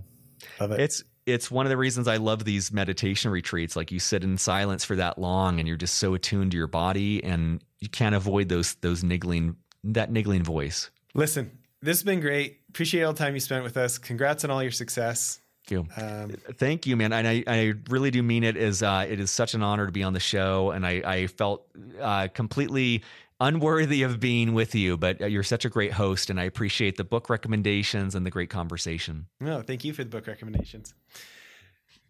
Love 0.59 0.71
it. 0.71 0.79
It's 0.79 1.03
it's 1.25 1.51
one 1.51 1.65
of 1.65 1.69
the 1.69 1.77
reasons 1.77 2.07
I 2.07 2.17
love 2.17 2.45
these 2.45 2.71
meditation 2.71 3.31
retreats. 3.31 3.75
Like 3.75 3.91
you 3.91 3.99
sit 3.99 4.23
in 4.23 4.37
silence 4.37 4.83
for 4.83 4.95
that 4.95 5.17
long 5.17 5.59
and 5.59 5.67
you're 5.67 5.77
just 5.77 5.95
so 5.95 6.13
attuned 6.13 6.51
to 6.51 6.57
your 6.57 6.67
body 6.67 7.23
and 7.23 7.61
you 7.79 7.89
can't 7.89 8.15
avoid 8.15 8.49
those 8.49 8.75
those 8.75 9.03
niggling 9.03 9.57
that 9.83 10.11
niggling 10.11 10.43
voice. 10.43 10.89
Listen, 11.13 11.51
this 11.81 11.97
has 11.97 12.03
been 12.03 12.21
great. 12.21 12.59
Appreciate 12.69 13.03
all 13.03 13.13
the 13.13 13.19
time 13.19 13.33
you 13.33 13.39
spent 13.39 13.63
with 13.63 13.77
us. 13.77 13.97
Congrats 13.97 14.43
on 14.43 14.51
all 14.51 14.63
your 14.63 14.71
success. 14.71 15.39
Thank 15.67 15.87
you. 15.97 16.01
Um, 16.01 16.31
Thank 16.53 16.87
you, 16.87 16.95
man. 16.95 17.11
And 17.11 17.27
I, 17.27 17.43
I 17.45 17.73
really 17.89 18.09
do 18.09 18.23
mean 18.23 18.43
it 18.43 18.55
as 18.55 18.81
uh, 18.81 19.05
it 19.07 19.19
is 19.19 19.31
such 19.31 19.53
an 19.53 19.61
honor 19.61 19.85
to 19.85 19.91
be 19.91 20.01
on 20.01 20.13
the 20.13 20.19
show. 20.19 20.71
And 20.71 20.85
I, 20.85 21.01
I 21.03 21.27
felt 21.27 21.67
uh, 21.99 22.29
completely 22.33 23.03
unworthy 23.39 24.03
of 24.03 24.19
being 24.19 24.53
with 24.53 24.75
you, 24.75 24.97
but 24.97 25.21
uh, 25.21 25.25
you're 25.25 25.43
such 25.43 25.65
a 25.65 25.69
great 25.69 25.93
host, 25.93 26.29
and 26.29 26.39
I 26.39 26.43
appreciate 26.43 26.97
the 26.97 27.03
book 27.03 27.29
recommendations 27.29 28.15
and 28.15 28.25
the 28.25 28.31
great 28.31 28.49
conversation. 28.49 29.27
No, 29.39 29.61
thank 29.61 29.83
you 29.83 29.93
for 29.93 30.03
the 30.03 30.09
book 30.09 30.27
recommendations. 30.27 30.93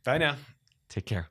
Bye 0.04 0.18
now. 0.18 0.36
Take 0.90 1.06
care. 1.06 1.30